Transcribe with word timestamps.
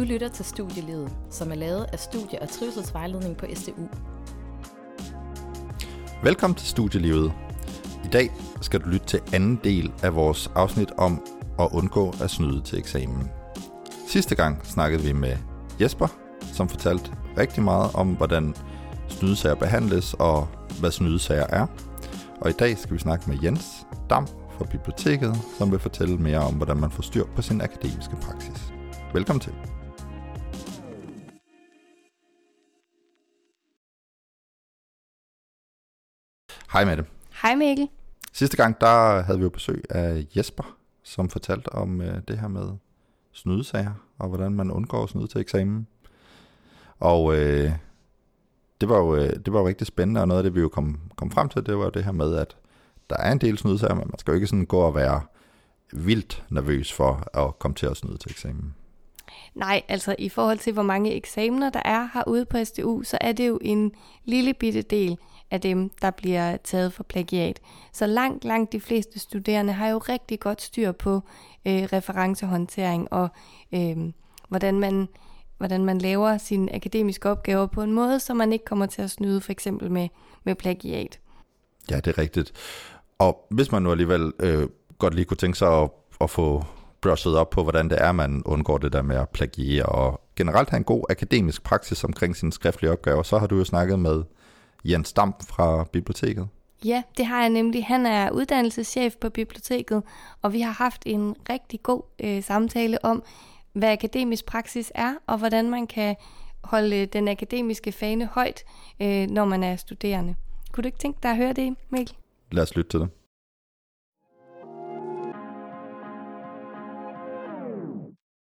Du 0.00 0.04
lytter 0.04 0.28
til 0.28 0.44
Studielivet, 0.44 1.12
som 1.30 1.50
er 1.50 1.54
lavet 1.54 1.86
af 1.92 1.98
Studie- 1.98 2.42
og 2.42 2.48
Trivselsvejledning 2.48 3.36
på 3.36 3.46
STU. 3.54 3.88
Velkommen 6.22 6.54
til 6.54 6.68
Studielivet. 6.68 7.32
I 8.04 8.08
dag 8.08 8.30
skal 8.60 8.80
du 8.80 8.88
lytte 8.88 9.06
til 9.06 9.20
anden 9.32 9.60
del 9.64 9.92
af 10.02 10.14
vores 10.14 10.50
afsnit 10.54 10.92
om 10.98 11.22
at 11.58 11.68
undgå 11.72 12.14
at 12.22 12.30
snyde 12.30 12.60
til 12.60 12.78
eksamen. 12.78 13.30
Sidste 14.06 14.34
gang 14.34 14.66
snakkede 14.66 15.02
vi 15.02 15.12
med 15.12 15.36
Jesper, 15.80 16.08
som 16.52 16.68
fortalte 16.68 17.12
rigtig 17.38 17.62
meget 17.62 17.90
om, 17.94 18.08
hvordan 18.08 18.54
snydesager 19.08 19.54
behandles 19.54 20.14
og 20.14 20.48
hvad 20.80 20.90
snydesager 20.90 21.46
er. 21.48 21.66
Og 22.40 22.50
i 22.50 22.54
dag 22.58 22.78
skal 22.78 22.94
vi 22.94 22.98
snakke 22.98 23.30
med 23.30 23.38
Jens 23.42 23.86
Dam 24.10 24.26
fra 24.26 24.64
biblioteket, 24.64 25.36
som 25.58 25.70
vil 25.70 25.78
fortælle 25.78 26.16
mere 26.16 26.38
om, 26.38 26.54
hvordan 26.54 26.76
man 26.76 26.90
får 26.90 27.02
styr 27.02 27.24
på 27.36 27.42
sin 27.42 27.60
akademiske 27.60 28.16
praksis. 28.16 28.72
Velkommen 29.14 29.40
til. 29.40 29.52
Hej 36.72 36.84
med 36.84 36.96
det. 36.96 37.04
Hej 37.42 37.54
Mikkel. 37.54 37.88
Sidste 38.32 38.56
gang, 38.56 38.80
der 38.80 39.22
havde 39.22 39.38
vi 39.38 39.42
jo 39.42 39.50
besøg 39.50 39.84
af 39.90 40.26
Jesper, 40.36 40.76
som 41.02 41.28
fortalte 41.28 41.68
om 41.68 42.00
øh, 42.00 42.22
det 42.28 42.38
her 42.38 42.48
med 42.48 42.68
snydesager, 43.32 43.92
og 44.18 44.28
hvordan 44.28 44.52
man 44.52 44.70
undgår 44.70 45.02
at 45.02 45.08
snyde 45.08 45.26
til 45.26 45.40
eksamen. 45.40 45.86
Og 47.00 47.34
øh, 47.36 47.72
det, 48.80 48.88
var 48.88 48.98
jo, 48.98 49.16
øh, 49.16 49.30
det 49.30 49.52
var 49.52 49.60
jo 49.60 49.68
rigtig 49.68 49.86
spændende, 49.86 50.20
og 50.20 50.28
noget 50.28 50.38
af 50.38 50.42
det, 50.42 50.54
vi 50.54 50.60
jo 50.60 50.68
kom, 50.68 51.00
kom 51.16 51.30
frem 51.30 51.48
til, 51.48 51.66
det 51.66 51.78
var 51.78 51.84
jo 51.84 51.90
det 51.90 52.04
her 52.04 52.12
med, 52.12 52.36
at 52.36 52.56
der 53.10 53.16
er 53.16 53.32
en 53.32 53.38
del 53.38 53.58
snydesager, 53.58 53.94
men 53.94 54.06
man 54.10 54.18
skal 54.18 54.32
jo 54.32 54.34
ikke 54.34 54.46
sådan 54.46 54.66
gå 54.66 54.78
og 54.78 54.94
være 54.94 55.20
vildt 55.92 56.44
nervøs 56.50 56.92
for 56.92 57.38
at 57.38 57.58
komme 57.58 57.74
til 57.74 57.86
at 57.86 57.96
snyde 57.96 58.16
til 58.16 58.30
eksamen. 58.30 58.74
Nej, 59.54 59.82
altså 59.88 60.16
i 60.18 60.28
forhold 60.28 60.58
til, 60.58 60.72
hvor 60.72 60.82
mange 60.82 61.14
eksamener 61.14 61.70
der 61.70 61.82
er 61.84 62.08
herude 62.14 62.44
på 62.44 62.64
SDU, 62.64 63.02
så 63.02 63.18
er 63.20 63.32
det 63.32 63.48
jo 63.48 63.58
en 63.62 63.92
lille 64.24 64.54
bitte 64.54 64.82
del 64.82 65.18
af 65.50 65.60
dem, 65.60 65.90
der 66.02 66.10
bliver 66.10 66.56
taget 66.56 66.92
for 66.92 67.02
plagiat. 67.02 67.60
Så 67.92 68.06
langt, 68.06 68.44
langt 68.44 68.72
de 68.72 68.80
fleste 68.80 69.18
studerende 69.18 69.72
har 69.72 69.88
jo 69.88 69.98
rigtig 69.98 70.40
godt 70.40 70.62
styr 70.62 70.92
på 70.92 71.14
øh, 71.66 71.82
referencehåndtering 71.82 73.12
og 73.12 73.28
øh, 73.74 73.96
hvordan, 74.48 74.80
man, 74.80 75.08
hvordan 75.58 75.84
man 75.84 75.98
laver 75.98 76.38
sine 76.38 76.74
akademiske 76.74 77.30
opgaver 77.30 77.66
på 77.66 77.82
en 77.82 77.92
måde, 77.92 78.20
så 78.20 78.34
man 78.34 78.52
ikke 78.52 78.64
kommer 78.64 78.86
til 78.86 79.02
at 79.02 79.10
snyde 79.10 79.40
for 79.40 79.52
eksempel 79.52 79.90
med, 79.90 80.08
med 80.44 80.54
plagiat. 80.54 81.20
Ja, 81.90 81.96
det 81.96 82.06
er 82.06 82.18
rigtigt. 82.18 82.52
Og 83.18 83.46
hvis 83.50 83.72
man 83.72 83.82
nu 83.82 83.90
alligevel 83.90 84.32
øh, 84.40 84.68
godt 84.98 85.14
lige 85.14 85.24
kunne 85.24 85.36
tænke 85.36 85.58
sig 85.58 85.82
at, 85.82 85.90
at 86.20 86.30
få 86.30 86.64
brushet 87.00 87.36
op 87.36 87.50
på, 87.50 87.62
hvordan 87.62 87.90
det 87.90 87.98
er, 88.00 88.12
man 88.12 88.42
undgår 88.44 88.78
det 88.78 88.92
der 88.92 89.02
med 89.02 89.16
at 89.16 89.28
plagiere, 89.28 89.86
og 89.86 90.20
generelt 90.36 90.70
have 90.70 90.78
en 90.78 90.84
god 90.84 91.04
akademisk 91.10 91.62
praksis 91.62 92.04
omkring 92.04 92.36
sine 92.36 92.52
skriftlige 92.52 92.92
opgaver, 92.92 93.22
så 93.22 93.38
har 93.38 93.46
du 93.46 93.56
jo 93.56 93.64
snakket 93.64 93.98
med 93.98 94.22
Jens 94.84 95.12
Dam 95.12 95.34
fra 95.48 95.84
biblioteket. 95.84 96.48
Ja, 96.84 97.02
det 97.16 97.26
har 97.26 97.40
jeg 97.40 97.50
nemlig. 97.50 97.84
Han 97.84 98.06
er 98.06 98.30
uddannelseschef 98.30 99.16
på 99.16 99.30
biblioteket, 99.30 100.02
og 100.42 100.52
vi 100.52 100.60
har 100.60 100.72
haft 100.72 101.02
en 101.06 101.36
rigtig 101.50 101.82
god 101.82 102.02
øh, 102.20 102.42
samtale 102.42 103.04
om, 103.04 103.22
hvad 103.72 103.92
akademisk 103.92 104.46
praksis 104.46 104.92
er, 104.94 105.14
og 105.26 105.38
hvordan 105.38 105.70
man 105.70 105.86
kan 105.86 106.16
holde 106.64 107.06
den 107.06 107.28
akademiske 107.28 107.92
fane 107.92 108.26
højt, 108.26 108.64
øh, 109.02 109.30
når 109.30 109.44
man 109.44 109.62
er 109.62 109.76
studerende. 109.76 110.34
Kunne 110.72 110.82
du 110.82 110.86
ikke 110.88 110.98
tænke 110.98 111.18
dig 111.22 111.30
at 111.30 111.36
høre 111.36 111.52
det, 111.52 111.76
Mikkel? 111.90 112.16
Lad 112.52 112.62
os 112.62 112.76
lytte 112.76 112.90
til 112.90 113.00
det. 113.00 113.08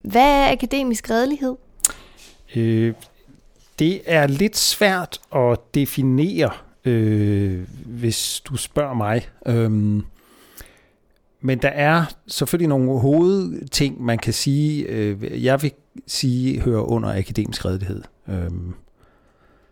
Hvad 0.04 0.48
er 0.48 0.52
akademisk 0.52 1.10
redelighed? 1.10 1.56
Øh, 2.56 2.94
det 3.80 4.02
er 4.06 4.28
lidt 4.28 4.58
svært 4.58 5.20
at 5.36 5.60
definere, 5.74 6.52
øh, 6.86 7.68
hvis 7.86 8.42
du 8.46 8.58
spørger 8.58 8.94
mig. 8.94 9.30
Øhm, 9.46 10.06
men 11.42 11.58
der 11.58 11.70
er 11.70 12.06
selvfølgelig 12.28 12.70
nogle 12.70 13.00
hovedting, 13.00 14.02
man 14.02 14.18
kan 14.18 14.34
sige, 14.34 14.84
øh, 14.84 15.44
jeg 15.44 15.62
vil 15.62 15.72
sige, 16.08 16.62
hører 16.62 16.82
under 16.82 17.18
akademisk 17.18 17.66
redelighed. 17.66 18.04
Øhm, 18.28 18.74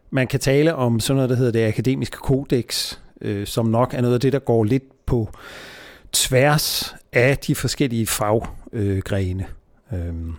man 0.10 0.28
kan 0.28 0.40
tale 0.40 0.76
om 0.76 1.00
sådan 1.00 1.16
noget, 1.16 1.30
der 1.30 1.36
hedder 1.36 1.52
det 1.52 1.68
akademiske 1.68 2.18
kodex, 2.18 2.98
øh, 3.22 3.48
som 3.48 3.66
nok 3.66 3.94
er 3.94 4.02
noget 4.02 4.14
af 4.14 4.20
det, 4.20 4.34
der 4.34 4.40
går 4.40 4.64
lidt 4.64 5.06
på 5.06 5.30
tværs 6.12 6.96
af 7.14 7.38
de 7.38 7.56
forskellige 7.56 8.08
faggrene. 8.08 9.46
Øh, 9.94 10.08
øhm, 10.08 10.36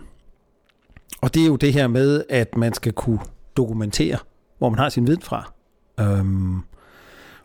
og 1.21 1.33
det 1.33 1.41
er 1.41 1.47
jo 1.47 1.55
det 1.55 1.73
her 1.73 1.87
med, 1.87 2.23
at 2.29 2.57
man 2.57 2.73
skal 2.73 2.93
kunne 2.93 3.19
dokumentere, 3.57 4.17
hvor 4.57 4.69
man 4.69 4.79
har 4.79 4.89
sin 4.89 5.07
viden 5.07 5.21
fra. 5.21 5.53
Øhm, 5.99 6.61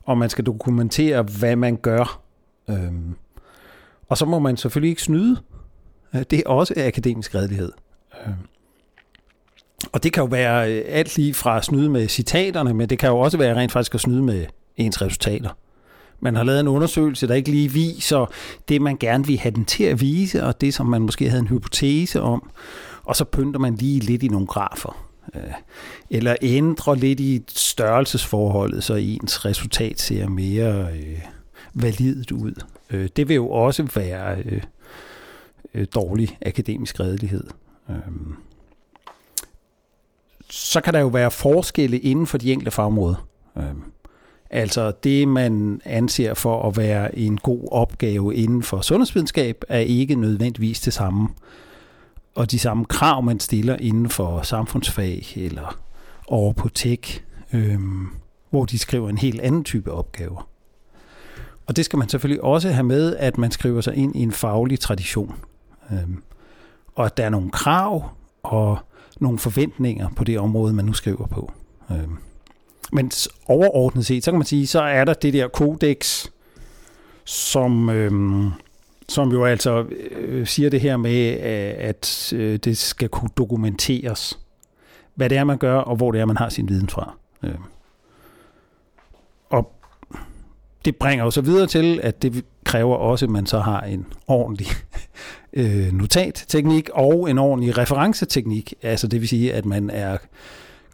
og 0.03 0.19
man 0.19 0.31
skal 0.31 0.47
dokumentere, 0.47 1.23
hvad 1.23 1.57
man 1.57 1.77
gør. 1.77 2.21
Øhm, 2.71 3.15
og 4.09 4.19
så 4.19 4.27
må 4.27 4.39
man 4.39 4.57
selvfølgelig 4.57 4.91
ikke 4.91 5.03
snyde. 5.03 5.37
Øh, 6.15 6.23
det 6.31 6.39
er 6.39 6.49
også 6.49 6.75
akademisk 6.77 7.35
redelighed. 7.35 7.73
Øhm, 8.27 8.35
og 9.93 10.03
det 10.03 10.13
kan 10.13 10.21
jo 10.21 10.27
være 10.27 10.73
øh, 10.73 10.85
alt 10.89 11.17
lige 11.17 11.35
fra 11.35 11.57
at 11.57 11.65
snyde 11.65 11.91
med 11.91 12.09
citaterne, 12.09 12.75
men 12.75 12.89
det 12.89 12.99
kan 12.99 13.09
jo 13.09 13.19
også 13.19 13.39
være 13.39 13.55
rent 13.55 13.73
faktisk 13.73 13.95
at 13.95 14.01
snyde 14.01 14.23
med 14.23 14.47
ens 14.77 15.03
resultater. 15.03 15.51
Man 16.21 16.37
har 16.37 16.45
lavet 16.45 16.61
en 16.61 16.69
undersøgelse, 16.69 17.29
der 17.29 17.35
ikke 17.35 17.51
lige 17.51 17.73
viser 17.73 18.27
det, 18.69 18.83
man 18.83 18.97
gerne 18.97 19.27
vil 19.27 19.39
have 19.39 19.55
den 19.55 19.65
til 19.65 19.85
at 19.85 20.01
vise, 20.01 20.45
og 20.45 20.61
det, 20.61 20.75
som 20.75 20.87
man 20.87 21.03
måske 21.03 21.29
havde 21.29 21.41
en 21.41 21.49
hypotese 21.49 22.23
om. 22.23 22.51
Og 23.05 23.17
så 23.17 23.25
pynter 23.25 23.61
man 23.61 23.75
lige 23.75 24.01
lidt 24.01 24.23
i 24.23 24.29
nogle 24.29 24.47
grafer. 24.47 25.07
Øh, 25.35 25.43
eller 26.11 26.37
ændre 26.43 26.97
lidt 26.97 27.21
i 27.21 27.43
størrelsesforholdet, 27.49 28.85
så 28.85 28.95
ens 28.95 29.45
resultat 29.45 30.01
ser 30.01 30.29
mere 30.29 30.89
øh, 30.93 31.19
validt 31.75 32.33
ud. 32.33 32.65
Øh, 32.91 33.09
det 33.17 33.29
vil 33.29 33.35
jo 33.35 33.51
også 33.51 33.89
være 33.95 34.39
øh, 34.45 34.63
øh, 35.75 35.87
dårlig 35.95 36.39
akademisk 36.47 37.01
redelighed. 37.01 37.45
Øh, 37.91 37.97
så 40.51 40.81
kan 40.81 40.95
der 40.95 41.01
jo 41.01 41.07
være 41.07 41.31
forskelle 41.31 41.99
inden 41.99 42.27
for 42.27 42.39
de 42.39 42.53
enkelte 42.53 42.71
fagområder. 42.71 43.27
Øh, 43.57 43.65
altså 44.51 44.93
det, 45.05 45.29
man 45.29 45.81
anser 45.85 46.35
for 46.35 46.69
at 46.69 46.77
være 46.77 47.19
en 47.19 47.39
god 47.39 47.69
opgave 47.73 48.35
inden 48.35 48.63
for 48.63 48.81
sundhedsvidenskab, 48.81 49.65
er 49.69 49.79
ikke 49.79 50.15
nødvendigvis 50.15 50.81
det 50.81 50.93
samme 50.93 51.29
og 52.35 52.51
de 52.51 52.59
samme 52.59 52.85
krav, 52.85 53.23
man 53.23 53.41
stiller 53.41 53.77
inden 53.77 54.09
for 54.09 54.43
samfundsfag 54.43 55.27
eller 55.37 55.79
over 56.29 56.53
på 56.53 56.69
tech, 56.69 57.21
øhm, 57.53 58.09
hvor 58.51 58.65
de 58.65 58.79
skriver 58.79 59.09
en 59.09 59.19
helt 59.19 59.41
anden 59.41 59.65
type 59.65 59.93
opgaver. 59.93 60.49
Og 61.67 61.77
det 61.77 61.85
skal 61.85 61.99
man 61.99 62.09
selvfølgelig 62.09 62.45
også 62.45 62.71
have 62.71 62.85
med, 62.85 63.17
at 63.17 63.39
man 63.39 63.51
skriver 63.51 63.81
sig 63.81 63.95
ind 63.95 64.17
i 64.17 64.23
en 64.23 64.33
faglig 64.33 64.81
tradition. 64.81 65.35
Øhm, 65.93 66.23
og 66.95 67.07
at 67.07 67.17
der 67.17 67.25
er 67.25 67.31
nogle 67.31 67.51
krav 67.51 68.11
og 68.43 68.79
nogle 69.21 69.39
forventninger 69.39 70.09
på 70.17 70.25
det 70.25 70.39
område, 70.39 70.73
man 70.75 70.85
nu 70.85 70.93
skriver 70.93 71.27
på. 71.27 71.53
Øhm, 71.91 72.17
men 72.93 73.11
overordnet 73.47 74.07
set, 74.07 74.25
så 74.25 74.31
kan 74.31 74.39
man 74.39 74.47
sige, 74.47 74.67
så 74.67 74.81
er 74.81 75.05
der 75.05 75.15
det 75.15 75.33
der 75.33 75.49
kodex, 75.49 76.27
som 77.25 77.91
øhm, 77.91 78.51
som 79.09 79.33
jo 79.33 79.45
altså 79.45 79.85
øh, 80.11 80.41
øh, 80.41 80.47
siger 80.47 80.71
det 80.71 80.81
her 80.81 80.97
med, 80.97 81.33
øh, 81.33 81.75
at 81.89 82.33
øh, 82.37 82.57
det 82.57 82.79
skal 82.79 83.09
kunne 83.09 83.31
dokumenteres, 83.37 84.39
hvad 85.15 85.31
det 85.31 85.39
er, 85.39 85.45
man 85.45 85.59
gør, 85.59 85.77
og 85.77 85.97
hvor 85.97 86.13
det 86.13 86.21
er, 86.21 86.25
man 86.25 86.37
har 86.37 86.49
sin 86.49 86.69
viden 86.69 86.89
fra. 86.89 87.15
Øh. 87.43 87.55
Og 89.51 89.73
det 90.85 90.97
bringer 90.97 91.25
jo 91.25 91.31
så 91.31 91.41
videre 91.41 91.67
til, 91.67 92.01
at 92.03 92.23
det 92.23 92.45
kræver 92.65 92.97
også, 92.97 93.27
at 93.27 93.31
man 93.31 93.47
så 93.47 93.61
har 93.61 93.81
en 93.81 94.07
ordentlig 94.27 94.67
øh, 95.53 95.93
notatteknik 95.93 96.89
og 96.93 97.31
en 97.31 97.39
ordentlig 97.39 97.79
referenceteknik. 97.79 98.75
Altså 98.83 99.07
det 99.07 99.21
vil 99.21 99.29
sige, 99.29 99.53
at 99.53 99.65
man 99.65 99.91
er 99.91 100.17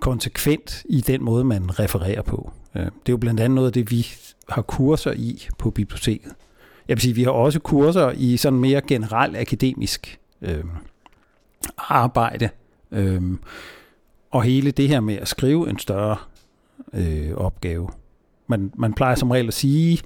konsekvent 0.00 0.82
i 0.84 1.00
den 1.00 1.24
måde, 1.24 1.44
man 1.44 1.78
refererer 1.78 2.22
på. 2.22 2.52
Øh, 2.76 2.82
det 2.82 2.90
er 2.90 2.92
jo 3.10 3.16
blandt 3.16 3.40
andet 3.40 3.54
noget 3.54 3.66
af 3.66 3.72
det, 3.72 3.90
vi 3.90 4.06
har 4.48 4.62
kurser 4.62 5.12
i 5.12 5.48
på 5.58 5.70
biblioteket 5.70 6.32
jeg 6.90 6.96
vil 6.96 7.02
sige, 7.02 7.14
vi 7.14 7.22
har 7.22 7.30
også 7.30 7.60
kurser 7.60 8.10
i 8.10 8.36
sådan 8.36 8.58
mere 8.58 8.80
generelt 8.80 9.36
akademisk 9.36 10.18
øh, 10.42 10.64
arbejde. 11.78 12.48
Øh, 12.92 13.22
og 14.30 14.42
hele 14.42 14.70
det 14.70 14.88
her 14.88 15.00
med 15.00 15.14
at 15.16 15.28
skrive 15.28 15.70
en 15.70 15.78
større 15.78 16.16
øh, 16.92 17.34
opgave. 17.34 17.88
Man, 18.46 18.72
man 18.76 18.92
plejer 18.92 19.14
som 19.14 19.30
regel 19.30 19.48
at 19.48 19.54
sige, 19.54 20.00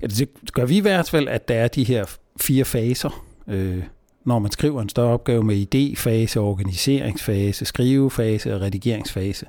at 0.00 0.10
det 0.10 0.28
gør 0.52 0.64
vi 0.64 0.76
i 0.76 0.80
hvert 0.80 1.10
fald, 1.10 1.28
at 1.28 1.48
der 1.48 1.54
er 1.54 1.68
de 1.68 1.84
her 1.84 2.16
fire 2.40 2.64
faser, 2.64 3.24
øh, 3.48 3.82
når 4.24 4.38
man 4.38 4.50
skriver 4.50 4.82
en 4.82 4.88
større 4.88 5.12
opgave 5.12 5.42
med 5.42 5.56
idéfase, 5.56 6.38
organiseringsfase, 6.38 7.64
skrivefase 7.64 8.54
og 8.54 8.60
redigeringsfase. 8.60 9.46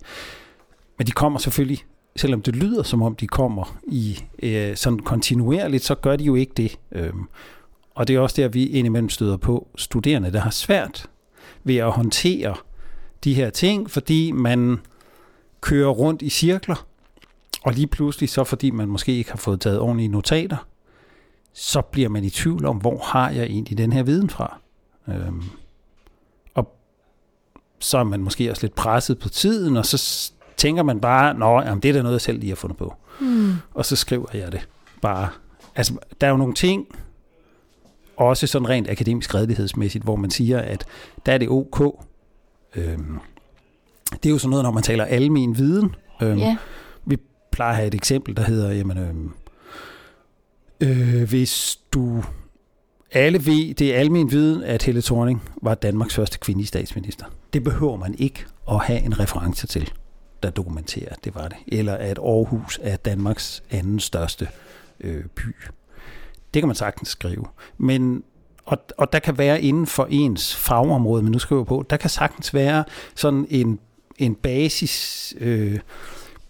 Men 0.98 1.08
de 1.08 1.12
kommer 1.12 1.40
selvfølgelig 1.40 1.80
selvom 2.18 2.42
det 2.42 2.56
lyder 2.56 2.84
som 2.84 3.02
om 3.02 3.16
de 3.16 3.28
kommer 3.28 3.80
i 3.88 4.20
øh, 4.44 4.76
sådan 4.76 5.00
kontinuerligt, 5.00 5.84
så 5.84 5.96
gør 5.96 6.16
de 6.16 6.24
jo 6.24 6.36
ikke 6.36 6.54
det. 6.58 6.80
Øhm, 6.92 7.24
og 7.96 8.08
det 8.08 8.16
er 8.16 8.20
også 8.20 8.42
der, 8.42 8.48
vi 8.48 8.66
indimellem 8.66 9.10
støder 9.10 9.38
på 9.38 9.68
studerende, 9.76 10.34
der 10.34 10.40
har 10.40 10.50
svært 10.50 11.10
ved 11.64 11.76
at 11.76 11.92
håndtere 11.92 12.56
de 13.24 13.34
her 13.34 13.50
ting, 13.50 13.92
fordi 13.92 14.32
man 14.32 14.80
kører 15.62 15.90
rundt 15.90 16.22
i 16.22 16.30
cirkler, 16.30 16.86
og 17.64 17.74
lige 17.74 17.88
pludselig 17.88 18.30
så 18.30 18.44
fordi 18.44 18.72
man 18.72 18.88
måske 18.88 19.16
ikke 19.16 19.32
har 19.32 19.38
fået 19.38 19.62
taget 19.62 19.80
ordentlige 19.80 20.08
notater, 20.08 20.68
så 21.54 21.82
bliver 21.82 22.10
man 22.10 22.24
i 22.24 22.30
tvivl 22.30 22.66
om, 22.66 22.78
hvor 22.78 22.98
har 22.98 23.30
jeg 23.30 23.44
egentlig 23.44 23.78
den 23.78 23.94
her 23.94 24.04
viden 24.04 24.30
fra. 24.30 24.60
Øhm, 25.08 25.44
og 26.54 26.76
så 27.80 27.98
er 27.98 28.04
man 28.04 28.20
måske 28.20 28.52
også 28.52 28.64
lidt 28.64 28.76
presset 28.76 29.20
på 29.20 29.30
tiden, 29.30 29.78
og 29.78 29.86
så 29.86 30.32
tænker 30.58 30.84
man 30.84 31.00
bare, 31.00 31.34
nå, 31.34 31.62
jamen, 31.62 31.80
det 31.80 31.90
er 31.90 31.94
da 31.94 32.02
noget, 32.02 32.14
jeg 32.14 32.22
selv 32.22 32.40
lige 32.40 32.50
har 32.50 32.56
fundet 32.56 32.78
på. 32.78 32.94
Mm. 33.20 33.54
Og 33.74 33.86
så 33.86 33.96
skriver 33.96 34.26
jeg 34.34 34.52
det 34.52 34.68
bare. 35.02 35.30
Altså, 35.76 35.94
der 36.22 36.28
er 36.28 36.32
jo 36.32 36.38
nogle 36.38 36.54
ting, 36.54 36.88
også 38.18 38.48
sådan 38.48 38.70
rent 38.70 38.90
akademisk 38.90 39.36
redelighedsmæssigt, 39.36 40.04
hvor 40.04 40.16
man 40.16 40.30
siger, 40.30 40.60
at 40.60 40.86
der 41.26 41.34
er 41.34 41.38
det 41.38 41.50
ok. 41.50 42.06
Øhm, 42.76 43.20
det 44.12 44.26
er 44.26 44.30
jo 44.30 44.38
sådan 44.38 44.50
noget, 44.50 44.64
når 44.64 44.72
man 44.72 44.84
taler 44.84 45.06
almen 45.06 45.58
viden. 45.58 45.96
Øhm, 46.22 46.40
yeah. 46.40 46.56
Vi 47.06 47.18
plejer 47.52 47.72
at 47.72 47.76
have 47.76 47.88
et 47.88 47.96
eksempel, 47.96 48.38
der 48.38 48.44
hedder, 48.44 48.72
jamen, 48.72 48.98
øhm, 48.98 49.32
øh, 50.82 51.30
hvis 51.30 51.80
du 51.92 52.24
alle 53.12 53.46
ved, 53.46 53.74
det 53.74 53.96
er 53.96 54.00
almen 54.00 54.32
viden, 54.32 54.64
at 54.64 54.84
Helle 54.84 55.02
Thorning 55.02 55.44
var 55.62 55.76
Danmarks 55.76 56.16
første 56.16 56.40
kvindelige 56.40 56.68
statsminister. 56.68 57.26
Det 57.54 57.64
behøver 57.64 57.98
man 57.98 58.16
ikke 58.18 58.46
at 58.72 58.80
have 58.80 59.00
en 59.00 59.20
reference 59.20 59.68
til, 59.68 59.92
der 60.44 60.50
dokumenterer, 60.50 61.10
at 61.10 61.24
det 61.24 61.36
var 61.36 61.48
det. 61.48 61.58
Eller 61.68 61.94
at 61.94 62.18
Aarhus 62.18 62.80
er 62.84 62.96
Danmarks 62.96 63.64
anden 63.72 64.00
største 64.00 64.48
øh, 65.00 65.26
by. 65.26 65.56
Det 66.54 66.62
kan 66.62 66.68
man 66.68 66.76
sagtens 66.76 67.10
skrive. 67.10 67.46
Men 67.78 68.24
og, 68.66 68.78
og 68.98 69.14
der 69.14 69.20
kan 69.20 69.38
være 69.38 69.62
inden 69.62 69.88
for 69.88 70.08
ens 70.10 70.56
fagområde, 70.56 71.24
men 71.24 71.32
nu 71.32 71.40
skriver 71.40 71.62
jeg 71.62 71.68
på, 71.68 71.86
der 71.90 71.98
kan 71.98 72.10
sagtens 72.10 72.54
være 72.54 72.84
sådan 73.16 73.48
en, 73.50 73.80
en 74.18 74.36
basis 74.36 75.34
øh, 75.40 75.80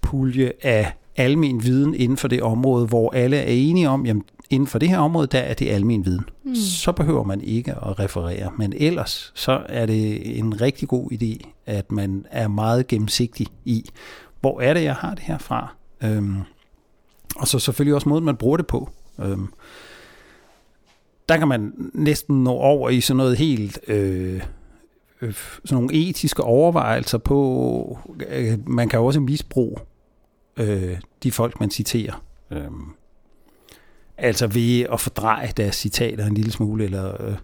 pulje 0.01 0.51
af 0.61 0.93
almen 1.15 1.63
viden 1.63 1.93
inden 1.93 2.17
for 2.17 2.27
det 2.27 2.41
område, 2.41 2.85
hvor 2.85 3.13
alle 3.13 3.37
er 3.37 3.51
enige 3.51 3.89
om, 3.89 4.05
jamen 4.05 4.23
inden 4.49 4.67
for 4.67 4.79
det 4.79 4.89
her 4.89 4.97
område, 4.97 5.27
der 5.27 5.39
er 5.39 5.53
det 5.53 5.69
almen 5.69 6.05
viden. 6.05 6.29
Mm. 6.43 6.55
Så 6.55 6.91
behøver 6.91 7.23
man 7.23 7.41
ikke 7.41 7.71
at 7.71 7.99
referere. 7.99 8.51
Men 8.57 8.73
ellers, 8.77 9.31
så 9.35 9.61
er 9.69 9.85
det 9.85 10.37
en 10.39 10.61
rigtig 10.61 10.87
god 10.87 11.11
idé, 11.11 11.49
at 11.65 11.91
man 11.91 12.25
er 12.31 12.47
meget 12.47 12.87
gennemsigtig 12.87 13.47
i, 13.65 13.89
hvor 14.41 14.61
er 14.61 14.73
det, 14.73 14.83
jeg 14.83 14.95
har 14.95 15.15
det 15.15 15.23
her 15.23 15.37
fra. 15.37 15.75
Øhm, 16.03 16.41
og 17.35 17.47
så 17.47 17.59
selvfølgelig 17.59 17.95
også 17.95 18.09
måden, 18.09 18.25
man 18.25 18.35
bruger 18.35 18.57
det 18.57 18.67
på. 18.67 18.89
Øhm, 19.19 19.53
der 21.29 21.37
kan 21.37 21.47
man 21.47 21.73
næsten 21.93 22.43
nå 22.43 22.51
over 22.51 22.89
i 22.89 23.01
sådan 23.01 23.17
noget 23.17 23.37
helt... 23.37 23.79
Øh, 23.87 24.41
øh, 25.21 25.33
sådan 25.65 25.75
nogle 25.75 25.93
etiske 25.93 26.43
overvejelser 26.43 27.17
på, 27.17 27.99
øh, 28.29 28.69
man 28.69 28.89
kan 28.89 28.99
også 28.99 29.19
misbruge 29.19 29.77
øh, 30.57 30.97
de 31.23 31.31
folk, 31.31 31.59
man 31.59 31.71
citerer. 31.71 32.23
Øh, 32.51 32.71
altså 34.17 34.47
ved 34.47 34.85
at 34.93 34.99
fordreje 34.99 35.51
deres 35.57 35.75
citater 35.75 36.25
en 36.25 36.33
lille 36.33 36.51
smule, 36.51 36.83
eller 36.83 37.21
øh, 37.27 37.35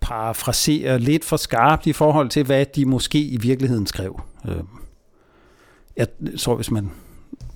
parafrasere 0.00 0.98
lidt 0.98 1.24
for 1.24 1.36
skarpt 1.36 1.86
i 1.86 1.92
forhold 1.92 2.28
til, 2.28 2.44
hvad 2.44 2.66
de 2.66 2.84
måske 2.84 3.20
i 3.20 3.36
virkeligheden 3.36 3.86
skrev. 3.86 4.20
Øh, 4.48 4.56
jeg 5.96 6.06
tror, 6.38 6.56
hvis 6.56 6.70
man 6.70 6.90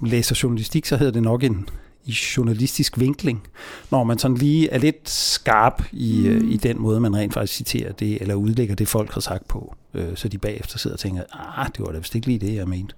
læser 0.02 0.40
journalistik, 0.43 0.87
så 0.87 0.96
hedder 0.96 1.12
det 1.12 1.22
nok 1.22 1.44
en 1.44 1.69
i 2.06 2.16
journalistisk 2.37 2.99
vinkling, 2.99 3.46
når 3.90 4.05
man 4.05 4.19
sådan 4.19 4.37
lige 4.37 4.70
er 4.70 4.78
lidt 4.78 5.11
skarp 5.11 5.82
i, 5.93 6.22
mm. 6.25 6.31
øh, 6.31 6.52
i 6.52 6.56
den 6.56 6.81
måde, 6.81 7.00
man 7.00 7.16
rent 7.16 7.34
faktisk 7.34 7.56
citerer 7.56 7.93
det, 7.93 8.20
eller 8.20 8.34
udlægger 8.34 8.75
det, 8.75 8.88
folk 8.88 9.12
har 9.12 9.20
sagt 9.20 9.49
på, 9.49 9.75
øh, 9.94 10.16
så 10.16 10.28
de 10.28 10.38
bagefter 10.38 10.78
sidder 10.78 10.94
og 10.96 11.00
tænker, 11.00 11.22
ah, 11.32 11.66
det 11.66 11.81
var 11.81 11.93
da 11.93 11.99
vist 11.99 12.14
ikke 12.14 12.26
lige 12.26 12.38
det, 12.38 12.55
jeg 12.55 12.69
mente. 12.69 12.94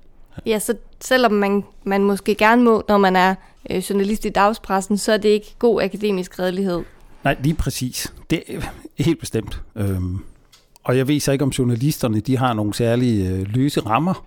Ja, 0.47 0.59
så 0.59 0.75
selvom 1.01 1.33
man, 1.33 1.65
man 1.85 2.05
måske 2.05 2.35
gerne 2.35 2.63
må, 2.63 2.83
når 2.89 2.99
man 2.99 3.17
er 3.17 3.35
øh, 3.71 3.79
journalist 3.79 4.25
i 4.25 4.29
dagspressen, 4.29 4.99
så 4.99 5.13
er 5.13 5.17
det 5.17 5.29
ikke 5.29 5.55
god 5.59 5.83
akademisk 5.83 6.39
redelighed. 6.39 6.83
Nej, 7.25 7.37
lige 7.41 7.55
præcis. 7.55 8.13
Det 8.31 8.43
er 8.49 8.61
helt 8.97 9.21
bestemt. 9.21 9.63
Øhm, 9.77 10.19
og 10.85 10.97
jeg 10.97 11.09
ved 11.09 11.21
så 11.21 11.33
ikke, 11.33 11.43
om 11.43 11.49
journalisterne 11.49 12.21
de 12.21 12.37
har 12.37 12.53
nogle 12.53 12.75
særlige 12.75 13.29
øh, 13.31 13.47
løse 13.49 13.81
rammer 13.81 14.27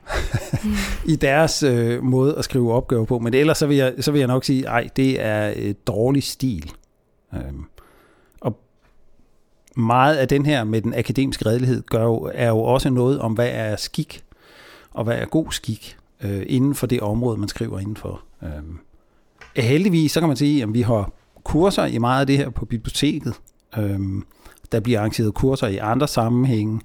i 1.13 1.15
deres 1.15 1.63
øh, 1.63 2.03
måde 2.03 2.35
at 2.35 2.43
skrive 2.43 2.73
opgaver 2.73 3.05
på. 3.05 3.19
Men 3.19 3.33
ellers 3.33 3.57
så 3.57 3.67
vil 3.67 3.77
jeg, 3.77 3.93
så 3.99 4.11
vil 4.11 4.19
jeg 4.19 4.27
nok 4.27 4.43
sige, 4.43 4.69
at 4.69 4.97
det 4.97 5.21
er 5.21 5.53
et 5.55 5.87
dårlig 5.87 6.23
stil. 6.23 6.71
Øhm, 7.33 7.63
og 8.41 8.59
meget 9.75 10.15
af 10.15 10.27
den 10.27 10.45
her 10.45 10.63
med 10.63 10.81
den 10.81 10.93
akademiske 10.93 11.45
redelighed 11.45 11.83
gør 11.83 12.03
jo, 12.03 12.31
er 12.33 12.47
jo 12.47 12.59
også 12.59 12.89
noget 12.89 13.19
om, 13.19 13.33
hvad 13.33 13.49
er 13.51 13.75
skik, 13.75 14.23
og 14.91 15.03
hvad 15.03 15.17
er 15.17 15.25
god 15.25 15.51
skik 15.51 15.98
øh, 16.23 16.43
inden 16.47 16.75
for 16.75 16.87
det 16.87 16.99
område, 16.99 17.37
man 17.37 17.49
skriver 17.49 17.79
indenfor. 17.79 18.21
Øh, 18.43 18.49
heldigvis, 19.55 20.11
så 20.11 20.19
kan 20.19 20.27
man 20.27 20.37
sige, 20.37 20.63
at 20.63 20.73
vi 20.73 20.81
har 20.81 21.11
kurser 21.43 21.85
i 21.85 21.97
meget 21.97 22.21
af 22.21 22.27
det 22.27 22.37
her 22.37 22.49
på 22.49 22.65
biblioteket. 22.65 23.33
Øh, 23.77 23.99
der 24.71 24.79
bliver 24.79 24.99
arrangeret 24.99 25.33
kurser 25.33 25.67
i 25.67 25.77
andre 25.77 26.07
sammenhænge. 26.07 26.81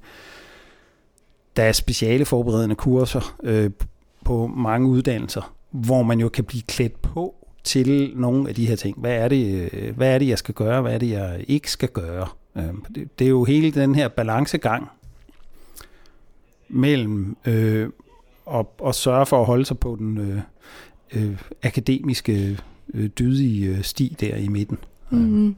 Der 1.57 1.63
er 1.63 1.73
speciale 1.73 2.25
forberedende 2.25 2.75
kurser 2.75 3.37
øh, 3.43 3.71
på 4.25 4.47
mange 4.47 4.89
uddannelser, 4.89 5.55
hvor 5.71 6.03
man 6.03 6.21
jo 6.21 6.29
kan 6.29 6.45
blive 6.45 6.63
klædt 6.63 7.03
på 7.03 7.35
til 7.65 8.13
nogle 8.17 8.49
af 8.49 8.55
de 8.55 8.67
her 8.67 8.77
ting. 8.77 8.99
Hvad 8.99 9.13
er 9.15 9.29
det, 9.29 9.71
øh, 9.73 9.97
hvad 9.97 10.15
er 10.15 10.19
det 10.19 10.29
jeg 10.29 10.39
skal 10.39 10.55
gøre? 10.55 10.83
Hvad 10.83 10.95
er 10.95 10.99
det, 10.99 11.11
jeg 11.11 11.45
ikke 11.49 11.71
skal 11.71 11.89
gøre? 11.89 12.27
Øh, 12.57 12.65
det, 12.95 13.19
det 13.19 13.25
er 13.25 13.29
jo 13.29 13.45
hele 13.45 13.71
den 13.71 13.95
her 13.95 14.09
balancegang 14.09 14.89
mellem 16.69 17.37
øh, 17.47 17.89
og, 18.47 18.75
og 18.79 18.95
sørge 18.95 19.27
for 19.27 19.41
at 19.41 19.47
holde 19.47 19.65
sig 19.65 19.79
på 19.79 19.97
den 19.99 20.19
øh, 20.19 20.41
øh, 21.15 21.39
akademiske, 21.63 22.59
øh, 22.95 23.07
dydige 23.07 23.67
øh, 23.69 23.83
sti 23.83 24.17
der 24.21 24.37
i 24.37 24.49
midten. 24.49 24.79
Mm-hmm. 25.11 25.57